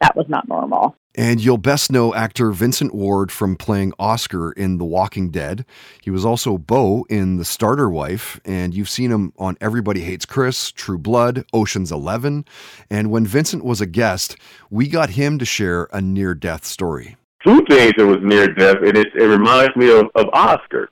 that 0.00 0.16
was 0.16 0.28
not 0.28 0.48
normal. 0.48 0.96
And 1.16 1.40
you'll 1.40 1.58
best 1.58 1.92
know 1.92 2.12
actor 2.12 2.50
Vincent 2.50 2.92
Ward 2.92 3.30
from 3.30 3.54
playing 3.54 3.92
Oscar 4.00 4.50
in 4.50 4.78
The 4.78 4.84
Walking 4.84 5.30
Dead. 5.30 5.64
He 6.02 6.10
was 6.10 6.24
also 6.24 6.58
Bo 6.58 7.06
in 7.08 7.36
The 7.36 7.44
Starter 7.44 7.88
Wife, 7.88 8.40
and 8.44 8.74
you've 8.74 8.88
seen 8.88 9.12
him 9.12 9.32
on 9.38 9.56
Everybody 9.60 10.00
Hates 10.00 10.26
Chris, 10.26 10.72
True 10.72 10.98
Blood, 10.98 11.44
Ocean's 11.52 11.92
Eleven. 11.92 12.44
And 12.90 13.12
when 13.12 13.24
Vincent 13.26 13.64
was 13.64 13.80
a 13.80 13.86
guest, 13.86 14.36
we 14.70 14.88
got 14.88 15.10
him 15.10 15.38
to 15.38 15.44
share 15.44 15.88
a 15.92 16.00
near 16.00 16.34
death 16.34 16.64
story. 16.64 17.16
two 17.46 17.64
things 17.68 17.92
that 17.96 18.06
was 18.06 18.18
near 18.22 18.48
death, 18.48 18.78
and 18.78 18.96
it, 18.96 19.06
it 19.14 19.26
reminds 19.26 19.74
me 19.76 19.90
of, 19.96 20.06
of 20.16 20.26
Oscar. 20.32 20.90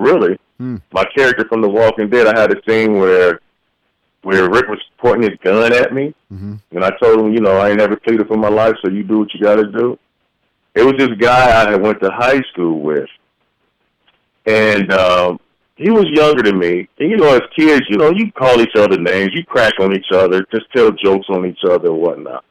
Really, 0.00 0.36
hmm. 0.58 0.78
my 0.92 1.04
character 1.16 1.46
from 1.48 1.60
The 1.60 1.68
Walking 1.68 2.10
Dead. 2.10 2.26
I 2.26 2.38
had 2.38 2.50
a 2.50 2.60
scene 2.68 2.98
where 2.98 3.40
where 4.22 4.50
Rick 4.50 4.68
was 4.68 4.80
pointing 4.98 5.30
his 5.30 5.38
gun 5.42 5.72
at 5.72 5.92
me, 5.94 6.14
and 6.72 6.84
I 6.84 6.90
told 7.02 7.20
him, 7.20 7.32
you 7.32 7.40
know, 7.40 7.56
I 7.56 7.70
ain't 7.70 7.78
never 7.78 7.96
pleaded 7.96 8.28
for 8.28 8.36
my 8.36 8.48
life, 8.48 8.74
so 8.82 8.90
you 8.90 9.02
do 9.02 9.20
what 9.20 9.32
you 9.34 9.40
got 9.40 9.56
to 9.56 9.66
do. 9.70 9.98
It 10.74 10.82
was 10.84 10.94
this 10.98 11.16
guy 11.18 11.62
I 11.62 11.70
had 11.70 11.82
went 11.82 12.00
to 12.02 12.10
high 12.10 12.40
school 12.52 12.80
with, 12.80 13.08
and 14.46 14.92
um, 14.92 15.40
he 15.76 15.90
was 15.90 16.04
younger 16.10 16.42
than 16.42 16.58
me. 16.58 16.88
And 16.98 17.10
you 17.10 17.16
know, 17.16 17.34
as 17.34 17.42
kids, 17.56 17.86
you 17.88 17.96
know, 17.96 18.10
you 18.10 18.30
call 18.32 18.60
each 18.60 18.76
other 18.76 18.98
names, 18.98 19.30
you 19.34 19.44
crack 19.44 19.74
on 19.80 19.94
each 19.94 20.12
other, 20.12 20.44
just 20.52 20.70
tell 20.74 20.90
jokes 20.92 21.26
on 21.30 21.46
each 21.46 21.60
other 21.68 21.88
and 21.88 21.98
whatnot. 21.98 22.44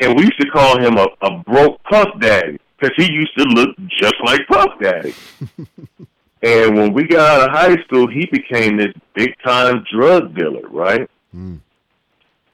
And 0.00 0.16
we 0.16 0.24
used 0.24 0.40
to 0.40 0.50
call 0.50 0.78
him 0.78 0.98
a, 0.98 1.06
a 1.22 1.38
broke 1.44 1.82
Puff 1.84 2.08
Daddy 2.20 2.58
because 2.78 2.94
he 2.96 3.10
used 3.12 3.36
to 3.38 3.44
look 3.44 3.70
just 3.88 4.16
like 4.24 4.40
Puff 4.48 4.70
Daddy. 4.82 5.14
and 6.44 6.76
when 6.76 6.92
we 6.92 7.04
got 7.04 7.40
out 7.40 7.48
of 7.48 7.56
high 7.56 7.82
school, 7.84 8.06
he 8.06 8.26
became 8.26 8.76
this 8.76 8.92
big 9.14 9.34
time 9.42 9.82
drug 9.90 10.36
dealer, 10.36 10.68
right? 10.68 11.08
Mm. 11.34 11.60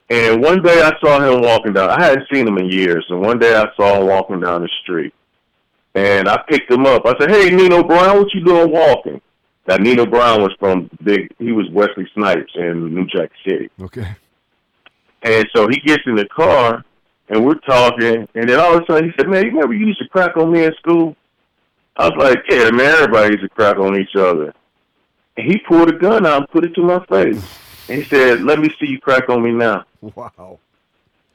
And 0.09 0.41
one 0.41 0.61
day 0.61 0.81
I 0.81 0.93
saw 1.01 1.19
him 1.19 1.41
walking 1.41 1.73
down. 1.73 1.89
I 1.89 2.01
hadn't 2.01 2.27
seen 2.31 2.47
him 2.47 2.57
in 2.57 2.67
years, 2.67 3.05
and 3.09 3.19
one 3.21 3.37
day 3.37 3.53
I 3.53 3.65
saw 3.75 3.99
him 3.99 4.07
walking 4.07 4.39
down 4.39 4.61
the 4.61 4.69
street. 4.81 5.13
And 5.93 6.29
I 6.29 6.41
picked 6.47 6.71
him 6.71 6.85
up. 6.85 7.05
I 7.05 7.15
said, 7.19 7.31
"Hey, 7.31 7.49
Nino 7.53 7.83
Brown, 7.83 8.17
what 8.17 8.33
you 8.33 8.45
doing 8.45 8.71
walking?" 8.71 9.19
Now 9.67 9.75
Nino 9.75 10.05
Brown 10.05 10.41
was 10.41 10.53
from 10.57 10.89
big. 11.03 11.29
He 11.37 11.51
was 11.51 11.69
Wesley 11.71 12.09
Snipes 12.13 12.51
in 12.55 12.95
New 12.95 13.05
Jack 13.07 13.31
City. 13.45 13.69
Okay. 13.81 14.07
And 15.21 15.45
so 15.53 15.67
he 15.67 15.81
gets 15.81 16.03
in 16.05 16.15
the 16.15 16.27
car, 16.27 16.85
and 17.27 17.45
we're 17.45 17.55
talking, 17.55 18.27
and 18.35 18.49
then 18.49 18.57
all 18.57 18.77
of 18.77 18.83
a 18.83 18.85
sudden 18.85 19.09
he 19.09 19.15
said, 19.17 19.27
"Man, 19.27 19.43
you 19.43 19.51
remember 19.51 19.73
you 19.73 19.87
used 19.87 19.99
to 19.99 20.07
crack 20.07 20.37
on 20.37 20.53
me 20.53 20.63
in 20.63 20.73
school?" 20.75 21.17
I 22.01 22.09
was 22.09 22.17
like, 22.17 22.43
"Yeah, 22.49 22.71
man, 22.71 22.93
everybody 22.95 23.33
used 23.35 23.43
to 23.43 23.49
crack 23.49 23.77
on 23.77 23.95
each 23.99 24.15
other." 24.15 24.53
And 25.37 25.51
he 25.51 25.59
pulled 25.59 25.89
a 25.89 25.93
gun 25.93 26.25
out 26.25 26.37
and 26.37 26.49
put 26.49 26.65
it 26.65 26.73
to 26.75 26.81
my 26.81 27.03
face, 27.05 27.43
and 27.89 28.01
he 28.01 28.03
said, 28.03 28.41
"Let 28.41 28.59
me 28.59 28.69
see 28.79 28.87
you 28.87 28.99
crack 28.99 29.29
on 29.29 29.43
me 29.43 29.51
now." 29.51 29.85
Wow. 30.01 30.59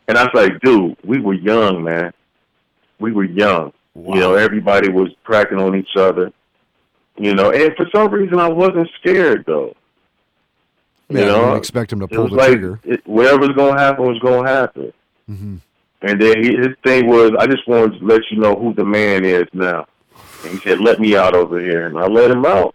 And 0.09 0.19
I 0.19 0.25
was 0.25 0.35
like, 0.35 0.61
"Dude, 0.61 0.97
we 1.05 1.21
were 1.21 1.35
young, 1.35 1.83
man. 1.85 2.13
We 2.99 3.13
were 3.13 3.25
young. 3.25 3.73
You 3.95 4.17
know, 4.17 4.35
everybody 4.35 4.91
was 4.91 5.09
cracking 5.25 5.59
on 5.59 5.75
each 5.75 5.97
other. 5.97 6.33
You 7.17 7.35
know, 7.35 7.51
and 7.51 7.75
for 7.77 7.87
some 7.95 8.11
reason 8.11 8.39
I 8.39 8.49
wasn't 8.49 8.91
scared 9.01 9.45
though. 9.47 9.75
Yeah, 11.09 11.19
you 11.21 11.25
I 11.25 11.29
know, 11.29 11.41
didn't 11.45 11.57
expect 11.59 11.93
him 11.93 12.01
to 12.01 12.09
pull 12.09 12.29
the 12.29 12.35
like, 12.35 12.49
trigger. 12.51 12.81
It, 12.85 13.07
whatever's 13.07 13.57
gonna 13.57 13.79
happen 13.81 14.05
was 14.05 14.19
gonna 14.19 14.49
happen. 14.49 14.93
Mhm. 15.31 15.61
And 16.03 16.21
then 16.21 16.43
he, 16.43 16.57
his 16.57 16.77
thing 16.85 17.07
was, 17.07 17.33
I 17.39 17.47
just 17.47 17.67
wanted 17.67 17.99
to 17.99 18.05
let 18.05 18.21
you 18.31 18.39
know 18.39 18.55
who 18.55 18.75
the 18.75 18.85
man 18.85 19.25
is 19.25 19.47
now. 19.55 19.87
And 20.45 20.53
he 20.53 20.59
said, 20.61 20.81
let 20.81 21.01
me 21.01 21.17
out 21.17 21.35
over 21.35 21.61
here. 21.61 21.87
And 21.87 21.99
I 21.99 22.07
let 22.07 22.31
him 22.31 22.45
out. 22.45 22.75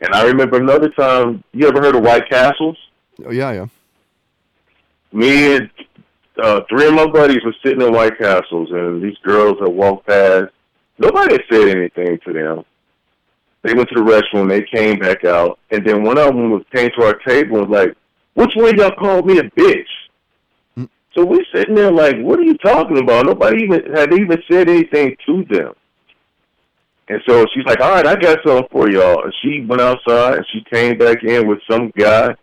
And 0.00 0.14
I 0.14 0.24
remember 0.24 0.58
another 0.58 0.90
time, 0.90 1.42
you 1.52 1.66
ever 1.66 1.80
heard 1.80 1.96
of 1.96 2.02
White 2.02 2.28
Castles? 2.28 2.76
Oh, 3.24 3.30
yeah, 3.30 3.52
yeah. 3.52 3.66
Me 5.12 5.56
and 5.56 5.70
uh, 6.42 6.60
three 6.68 6.86
of 6.86 6.94
my 6.94 7.06
buddies 7.06 7.42
were 7.44 7.54
sitting 7.64 7.80
in 7.80 7.92
White 7.92 8.18
Castles, 8.18 8.70
and 8.70 9.02
these 9.02 9.16
girls 9.22 9.58
had 9.58 9.68
walked 9.68 10.06
past. 10.06 10.52
Nobody 10.98 11.32
had 11.32 11.44
said 11.50 11.68
anything 11.68 12.18
to 12.26 12.32
them. 12.32 12.64
They 13.62 13.74
went 13.74 13.88
to 13.88 13.94
the 13.94 14.00
restroom, 14.02 14.48
they 14.48 14.62
came 14.62 14.98
back 14.98 15.24
out, 15.24 15.58
and 15.70 15.84
then 15.84 16.04
one 16.04 16.18
of 16.18 16.26
them 16.26 16.50
was 16.50 16.62
came 16.72 16.90
to 16.96 17.04
our 17.04 17.14
table 17.14 17.58
and 17.58 17.68
was 17.68 17.86
like, 17.86 17.96
which 18.34 18.54
one 18.54 18.68
of 18.68 18.76
y'all 18.76 18.94
called 18.96 19.26
me 19.26 19.38
a 19.38 19.42
bitch? 19.42 19.86
So 21.14 21.24
we're 21.24 21.44
sitting 21.52 21.74
there 21.74 21.90
like, 21.90 22.20
what 22.20 22.38
are 22.38 22.44
you 22.44 22.58
talking 22.58 22.98
about? 22.98 23.24
Nobody 23.24 23.62
even 23.62 23.92
had 23.94 24.12
even 24.12 24.42
said 24.50 24.68
anything 24.68 25.16
to 25.24 25.44
them. 25.44 25.72
And 27.08 27.20
so 27.28 27.46
she's 27.54 27.64
like, 27.64 27.80
all 27.80 27.90
right, 27.92 28.06
I 28.06 28.16
got 28.16 28.38
something 28.44 28.66
for 28.70 28.90
y'all. 28.90 29.22
And 29.24 29.32
she 29.42 29.64
went 29.64 29.80
outside 29.80 30.38
and 30.38 30.46
she 30.52 30.62
came 30.72 30.98
back 30.98 31.22
in 31.22 31.46
with 31.46 31.60
some 31.70 31.92
guy. 31.96 32.34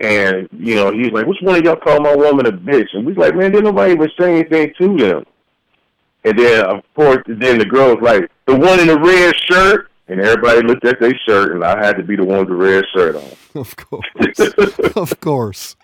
And, 0.00 0.48
you 0.52 0.74
know, 0.74 0.90
he's 0.92 1.12
like, 1.12 1.26
which 1.26 1.38
one 1.40 1.56
of 1.56 1.64
y'all 1.64 1.76
called 1.76 2.02
my 2.02 2.14
woman 2.14 2.46
a 2.46 2.52
bitch? 2.52 2.88
And 2.92 3.06
we 3.06 3.12
was 3.12 3.18
like, 3.18 3.34
man, 3.34 3.50
didn't 3.52 3.64
nobody 3.64 3.92
even 3.94 4.10
say 4.18 4.40
anything 4.40 4.74
to 4.78 4.96
them. 4.98 5.24
And 6.24 6.38
then, 6.38 6.64
of 6.66 6.82
course, 6.94 7.22
then 7.26 7.58
the 7.58 7.64
girl 7.64 7.94
was 7.94 8.02
like, 8.02 8.30
the 8.46 8.56
one 8.56 8.80
in 8.80 8.88
the 8.88 8.98
red 8.98 9.34
shirt. 9.36 9.90
And 10.06 10.20
everybody 10.20 10.60
looked 10.60 10.84
at 10.84 11.00
their 11.00 11.16
shirt, 11.26 11.52
and 11.54 11.64
I 11.64 11.82
had 11.82 11.96
to 11.96 12.02
be 12.02 12.14
the 12.14 12.24
one 12.24 12.40
with 12.40 12.48
the 12.48 12.54
red 12.54 12.84
shirt 12.94 13.16
on. 13.16 13.22
Of 13.54 13.74
course. 13.76 14.04
of 14.96 15.20
course. 15.20 15.76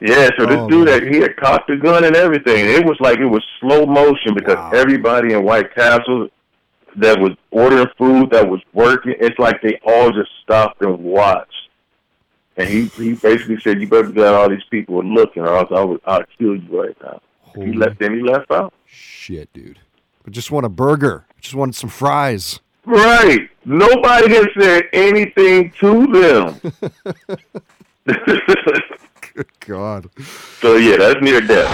Yeah, 0.00 0.30
so 0.38 0.46
this 0.46 0.56
Oh, 0.58 0.68
dude 0.70 0.88
that 0.88 1.02
he 1.02 1.18
had 1.18 1.36
cocked 1.36 1.68
the 1.68 1.76
gun 1.76 2.04
and 2.04 2.16
everything. 2.16 2.64
It 2.66 2.86
was 2.86 2.96
like 3.00 3.18
it 3.18 3.26
was 3.26 3.44
slow 3.60 3.84
motion 3.84 4.32
because 4.34 4.72
everybody 4.72 5.34
in 5.34 5.44
White 5.44 5.74
Castle 5.74 6.28
that 6.96 7.18
was 7.18 7.32
ordering 7.50 7.86
food 7.96 8.30
that 8.30 8.48
was 8.48 8.60
working, 8.72 9.14
it's 9.20 9.38
like 9.38 9.60
they 9.62 9.80
all 9.84 10.10
just 10.10 10.30
stopped 10.42 10.82
and 10.82 10.98
watched. 10.98 11.52
And 12.56 12.68
he 12.68 12.86
he 12.86 13.14
basically 13.14 13.60
said, 13.60 13.80
"You 13.80 13.86
better 13.88 14.08
be 14.08 14.14
get 14.14 14.34
all 14.34 14.48
these 14.48 14.64
people 14.70 15.02
looking, 15.04 15.42
or 15.42 15.56
else 15.56 15.70
I 15.70 15.82
would 15.84 16.00
I'll 16.04 16.24
kill 16.38 16.56
you 16.56 16.82
right 16.82 16.96
now." 17.02 17.20
He 17.54 17.72
left. 17.72 17.98
Then 18.00 18.14
he 18.14 18.22
left 18.22 18.50
out. 18.50 18.74
Shit, 18.84 19.52
dude. 19.52 19.78
I 20.26 20.30
just 20.30 20.50
want 20.50 20.66
a 20.66 20.68
burger. 20.68 21.26
I 21.30 21.40
just 21.40 21.54
wanted 21.54 21.74
some 21.74 21.90
fries. 21.90 22.60
Right. 22.84 23.48
Nobody 23.64 24.34
has 24.34 24.46
said 24.58 24.84
anything 24.92 25.72
to 25.78 26.06
them. 26.06 26.60
God. 29.60 30.08
So 30.60 30.76
yeah, 30.76 30.96
that's 30.96 31.20
near 31.20 31.40
death. 31.40 31.68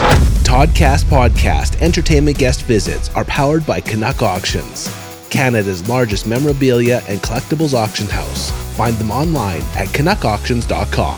Toddcast 0.45 1.05
Podcast 1.05 1.81
entertainment 1.81 2.39
guest 2.39 2.63
visits 2.63 3.09
are 3.11 3.25
powered 3.25 3.67
by 3.67 3.81
Canuck 3.81 4.23
Auctions, 4.23 4.89
Canada's 5.35 5.89
largest 5.89 6.29
memorabilia 6.29 7.03
and 7.09 7.21
collectibles 7.21 7.75
auction 7.75 8.07
house. 8.07 8.53
Find 8.77 8.95
them 8.99 9.11
online 9.11 9.63
at 9.75 9.89
canuckauctions.com. 9.89 11.17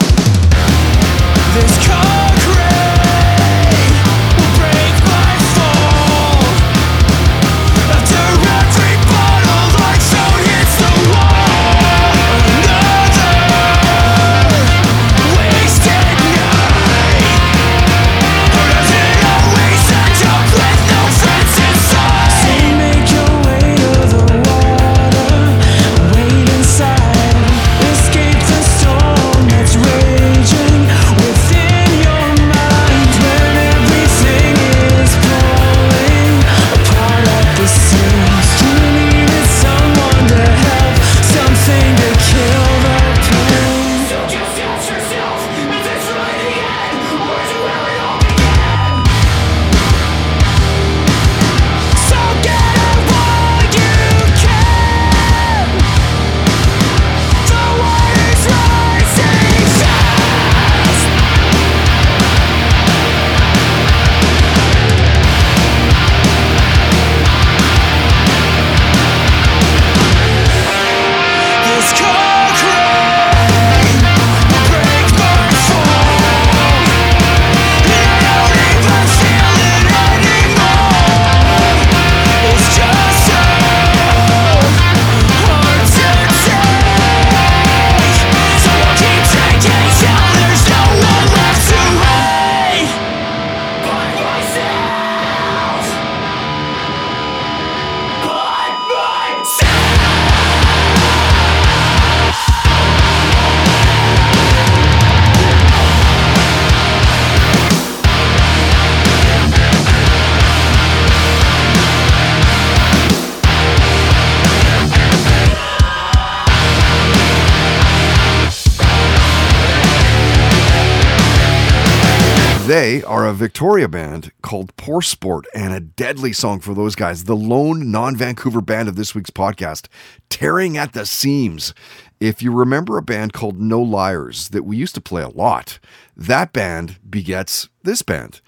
They 122.79 123.03
are 123.05 123.27
a 123.27 123.33
Victoria 123.33 123.89
band 123.89 124.33
called 124.43 124.77
Poor 124.77 125.01
Sport 125.01 125.47
and 125.55 125.73
a 125.73 125.81
deadly 125.81 126.35
song 126.35 126.61
for 126.61 126.75
those 126.75 126.95
guys. 126.95 127.25
The 127.25 127.35
lone 127.35 127.91
non 127.91 128.15
Vancouver 128.17 128.61
band 128.61 128.87
of 128.87 128.97
this 128.97 129.15
week's 129.15 129.31
podcast, 129.31 129.87
Tearing 130.29 130.77
at 130.77 130.93
the 130.93 131.07
Seams. 131.07 131.73
If 132.21 132.43
you 132.43 132.53
remember 132.53 132.99
a 132.99 133.03
band 133.03 133.33
called 133.33 133.59
No 133.59 133.81
Liars 133.81 134.51
that 134.51 134.65
we 134.65 134.77
used 134.77 134.95
to 134.95 135.01
play 135.01 135.23
a 135.23 135.31
lot, 135.31 135.79
that 136.19 136.53
band 136.53 136.99
begets 137.09 137.71
this 137.83 138.03
band. 138.03 138.43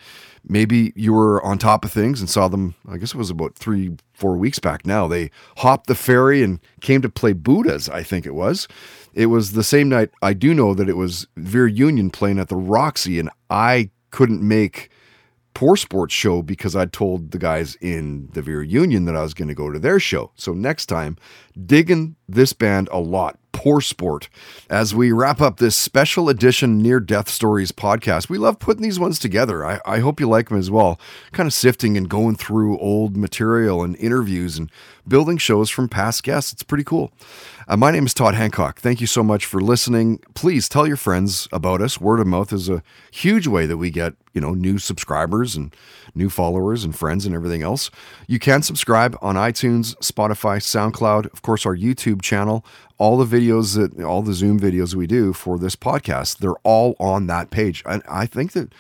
Maybe 0.47 0.93
you 0.95 1.15
were 1.15 1.43
on 1.43 1.57
top 1.57 1.83
of 1.83 1.91
things 1.91 2.21
and 2.21 2.29
saw 2.29 2.49
them, 2.49 2.75
I 2.87 2.99
guess 2.99 3.15
it 3.15 3.19
was 3.19 3.31
about 3.31 3.55
three, 3.55 3.97
four 4.13 4.37
weeks 4.37 4.59
back 4.59 4.85
now. 4.85 5.09
They 5.09 5.31
hopped 5.57 5.87
the 5.87 5.95
ferry 5.95 6.43
and 6.43 6.61
came 6.83 7.01
to 7.01 7.09
play 7.09 7.33
Buddhas, 7.33 7.89
I 7.89 8.03
think 8.03 8.27
it 8.27 8.35
was. 8.35 8.69
It 9.15 9.27
was 9.27 9.53
the 9.53 9.65
same 9.65 9.89
night. 9.89 10.11
I 10.21 10.35
do 10.35 10.53
know 10.53 10.75
that 10.75 10.91
it 10.91 10.99
was 10.99 11.27
Veer 11.39 11.67
Union 11.67 12.11
playing 12.11 12.39
at 12.39 12.49
the 12.49 12.57
Roxy, 12.57 13.19
and 13.19 13.31
I 13.49 13.89
couldn't 14.11 14.47
make 14.47 14.91
Poor 15.55 15.77
Sports 15.77 16.15
show 16.15 16.41
because 16.41 16.77
I'd 16.77 16.93
told 16.93 17.33
the 17.33 17.39
guys 17.39 17.75
in 17.81 18.29
the 18.33 18.43
Veer 18.43 18.63
Union 18.63 19.07
that 19.07 19.17
I 19.17 19.23
was 19.23 19.35
going 19.35 19.49
to 19.49 19.55
go 19.55 19.73
to 19.73 19.79
their 19.81 19.99
show. 19.99 20.31
So 20.37 20.53
next 20.53 20.87
time, 20.87 21.17
digging 21.67 22.15
this 22.29 22.53
band 22.53 22.89
a 22.93 23.01
lot. 23.01 23.39
Poor 23.59 23.81
Sport. 23.81 24.29
As 24.71 24.95
we 24.95 25.11
wrap 25.11 25.41
up 25.41 25.57
this 25.57 25.75
special 25.75 26.29
edition 26.29 26.79
Near 26.79 27.01
Death 27.01 27.29
Stories 27.29 27.73
podcast, 27.73 28.29
we 28.29 28.39
love 28.39 28.61
putting 28.61 28.85
these 28.85 29.01
ones 29.01 29.19
together. 29.19 29.67
I, 29.67 29.81
I 29.85 29.99
hope 29.99 30.21
you 30.21 30.29
like 30.29 30.49
them 30.49 30.59
as 30.59 30.71
well. 30.71 31.01
Kind 31.33 31.49
of 31.49 31.53
sifting 31.53 31.97
and 31.97 32.09
going 32.09 32.37
through 32.37 32.79
old 32.79 33.17
material 33.17 33.83
and 33.83 33.97
interviews 33.97 34.59
and 34.59 34.71
building 35.09 35.39
shows 35.39 35.71
from 35.71 35.89
past 35.89 36.23
guests. 36.23 36.53
It's 36.53 36.63
pretty 36.63 36.85
cool. 36.85 37.11
Uh, 37.67 37.77
my 37.77 37.91
name 37.91 38.07
is 38.07 38.15
Todd 38.15 38.35
Hancock. 38.35 38.79
Thank 38.79 39.01
you 39.01 39.09
so 39.09 39.25
much 39.25 39.45
for 39.45 39.61
listening. 39.61 40.21
Please 40.35 40.69
tell 40.69 40.87
your 40.87 40.97
friends 40.97 41.49
about 41.51 41.83
us. 41.83 42.01
Word 42.01 42.21
of 42.21 42.29
mouth 42.29 42.53
is 42.53 42.69
a 42.69 42.85
huge 43.11 43.49
way 43.49 43.67
that 43.67 43.77
we 43.77 43.91
get, 43.91 44.15
you 44.35 44.41
know, 44.41 44.55
new 44.55 44.79
subscribers 44.79 45.57
and 45.57 45.75
new 46.15 46.31
followers 46.31 46.85
and 46.85 46.97
friends 46.97 47.27
and 47.27 47.35
everything 47.35 47.63
else. 47.63 47.91
You 48.27 48.39
can 48.39 48.63
subscribe 48.63 49.19
on 49.21 49.35
iTunes, 49.35 49.97
Spotify, 49.97 50.59
SoundCloud, 50.59 51.33
of 51.33 51.43
course, 51.43 51.67
our 51.67 51.77
YouTube 51.77 52.23
channel. 52.23 52.65
All 52.99 53.17
the 53.17 53.39
videos 53.39 53.77
that, 53.77 54.03
all 54.05 54.23
the 54.23 54.35
Zoom 54.35 54.59
videos 54.59 54.95
we 54.95 55.07
do 55.07 55.33
for 55.33 55.59
this 55.59 55.77
podcast, 55.77 56.39
they're 56.39 56.59
all 56.65 56.97
on 56.99 57.27
that 57.29 57.51
page. 57.51 57.83
And 57.87 58.03
I 58.09 58.27
think 58.27 58.53
that 58.53 58.73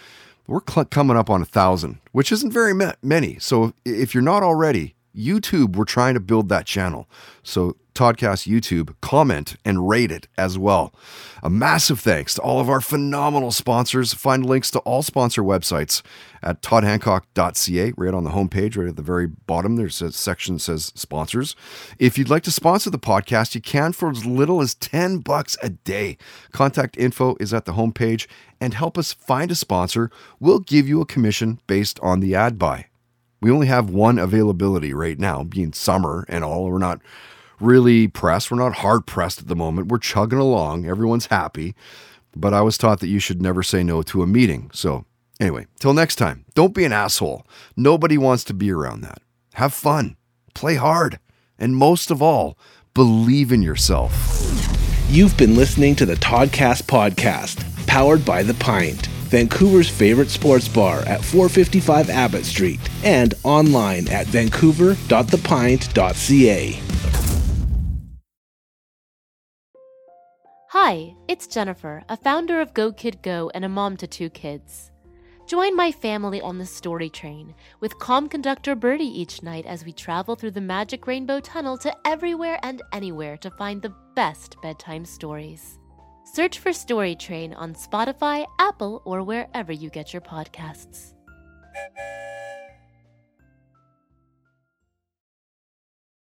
we're 0.46 0.60
cl- 0.68 0.86
coming 0.86 1.16
up 1.16 1.30
on 1.30 1.40
a 1.40 1.44
thousand, 1.46 1.98
which 2.12 2.32
isn't 2.32 2.52
very 2.52 2.74
ma- 2.74 2.94
many. 3.02 3.38
So 3.38 3.74
if 3.84 4.14
you're 4.14 4.22
not 4.22 4.42
already, 4.42 4.94
YouTube, 5.16 5.76
we're 5.76 5.84
trying 5.84 6.14
to 6.14 6.20
build 6.20 6.48
that 6.48 6.66
channel. 6.66 7.08
So, 7.42 7.76
Toddcast 7.98 8.46
YouTube, 8.46 8.94
comment 9.00 9.56
and 9.64 9.88
rate 9.88 10.12
it 10.12 10.28
as 10.38 10.56
well. 10.56 10.94
A 11.42 11.50
massive 11.50 11.98
thanks 11.98 12.34
to 12.34 12.42
all 12.42 12.60
of 12.60 12.70
our 12.70 12.80
phenomenal 12.80 13.50
sponsors. 13.50 14.14
Find 14.14 14.46
links 14.46 14.70
to 14.70 14.78
all 14.80 15.02
sponsor 15.02 15.42
websites 15.42 16.02
at 16.40 16.62
toddhancock.ca, 16.62 17.92
right 17.96 18.14
on 18.14 18.22
the 18.22 18.30
homepage, 18.30 18.76
right 18.76 18.86
at 18.86 18.94
the 18.94 19.02
very 19.02 19.26
bottom. 19.26 19.74
There's 19.74 20.00
a 20.00 20.12
section 20.12 20.54
that 20.54 20.60
says 20.60 20.92
sponsors. 20.94 21.56
If 21.98 22.16
you'd 22.16 22.30
like 22.30 22.44
to 22.44 22.52
sponsor 22.52 22.88
the 22.88 23.00
podcast, 23.00 23.56
you 23.56 23.60
can 23.60 23.92
for 23.92 24.10
as 24.10 24.24
little 24.24 24.60
as 24.60 24.76
10 24.76 25.18
bucks 25.18 25.56
a 25.60 25.70
day. 25.70 26.18
Contact 26.52 26.96
info 26.96 27.36
is 27.40 27.52
at 27.52 27.64
the 27.64 27.72
homepage 27.72 28.28
and 28.60 28.74
help 28.74 28.96
us 28.96 29.12
find 29.12 29.50
a 29.50 29.56
sponsor. 29.56 30.08
We'll 30.38 30.60
give 30.60 30.86
you 30.86 31.00
a 31.00 31.06
commission 31.06 31.60
based 31.66 31.98
on 31.98 32.20
the 32.20 32.36
ad 32.36 32.60
buy. 32.60 32.86
We 33.40 33.50
only 33.50 33.66
have 33.68 33.90
one 33.90 34.18
availability 34.18 34.92
right 34.92 35.18
now, 35.18 35.44
being 35.44 35.72
summer 35.72 36.24
and 36.28 36.42
all. 36.42 36.64
We're 36.64 36.78
not 36.78 37.00
really 37.60 38.08
pressed. 38.08 38.50
We're 38.50 38.58
not 38.58 38.76
hard 38.76 39.06
pressed 39.06 39.40
at 39.40 39.48
the 39.48 39.56
moment. 39.56 39.88
We're 39.88 39.98
chugging 39.98 40.38
along. 40.38 40.86
Everyone's 40.86 41.26
happy. 41.26 41.74
But 42.36 42.54
I 42.54 42.60
was 42.60 42.78
taught 42.78 43.00
that 43.00 43.08
you 43.08 43.18
should 43.18 43.42
never 43.42 43.62
say 43.62 43.82
no 43.82 44.02
to 44.02 44.22
a 44.22 44.26
meeting. 44.26 44.70
So, 44.72 45.04
anyway, 45.40 45.66
till 45.80 45.94
next 45.94 46.16
time, 46.16 46.44
don't 46.54 46.74
be 46.74 46.84
an 46.84 46.92
asshole. 46.92 47.46
Nobody 47.76 48.18
wants 48.18 48.44
to 48.44 48.54
be 48.54 48.70
around 48.70 49.00
that. 49.02 49.20
Have 49.54 49.72
fun, 49.72 50.16
play 50.54 50.74
hard, 50.76 51.18
and 51.58 51.74
most 51.74 52.10
of 52.10 52.22
all, 52.22 52.58
believe 52.94 53.50
in 53.50 53.62
yourself. 53.62 54.12
You've 55.08 55.36
been 55.36 55.56
listening 55.56 55.96
to 55.96 56.06
the 56.06 56.16
Toddcast 56.16 56.82
podcast, 56.82 57.64
powered 57.86 58.24
by 58.24 58.42
The 58.42 58.54
Pint, 58.54 59.08
Vancouver's 59.28 59.88
favorite 59.88 60.30
sports 60.30 60.68
bar 60.68 61.00
at 61.00 61.24
455 61.24 62.10
Abbott 62.10 62.44
Street, 62.44 62.80
and 63.04 63.34
online 63.44 64.08
at 64.08 64.26
vancouver.thepint.ca. 64.26 66.80
Hi, 70.70 71.14
it's 71.28 71.46
Jennifer, 71.46 72.02
a 72.08 72.16
founder 72.16 72.60
of 72.60 72.74
Go 72.74 72.92
Kid 72.92 73.22
Go 73.22 73.50
and 73.54 73.64
a 73.64 73.68
mom 73.68 73.96
to 73.96 74.06
two 74.06 74.30
kids. 74.30 74.90
Join 75.46 75.74
my 75.74 75.90
family 75.90 76.42
on 76.42 76.58
the 76.58 76.66
story 76.66 77.08
train 77.08 77.54
with 77.80 77.98
calm 77.98 78.28
conductor 78.28 78.74
Birdie 78.74 79.06
each 79.06 79.42
night 79.42 79.64
as 79.64 79.82
we 79.82 79.92
travel 79.92 80.34
through 80.34 80.50
the 80.50 80.60
magic 80.60 81.06
rainbow 81.06 81.40
tunnel 81.40 81.78
to 81.78 81.96
everywhere 82.04 82.58
and 82.62 82.82
anywhere 82.92 83.38
to 83.38 83.50
find 83.52 83.80
the 83.80 83.94
best 84.14 84.56
bedtime 84.60 85.06
stories. 85.06 85.78
Search 86.30 86.58
for 86.58 86.74
Story 86.74 87.14
Train 87.14 87.54
on 87.54 87.74
Spotify, 87.74 88.46
Apple, 88.58 89.00
or 89.06 89.22
wherever 89.22 89.72
you 89.72 89.88
get 89.88 90.12
your 90.12 90.20
podcasts. 90.20 91.14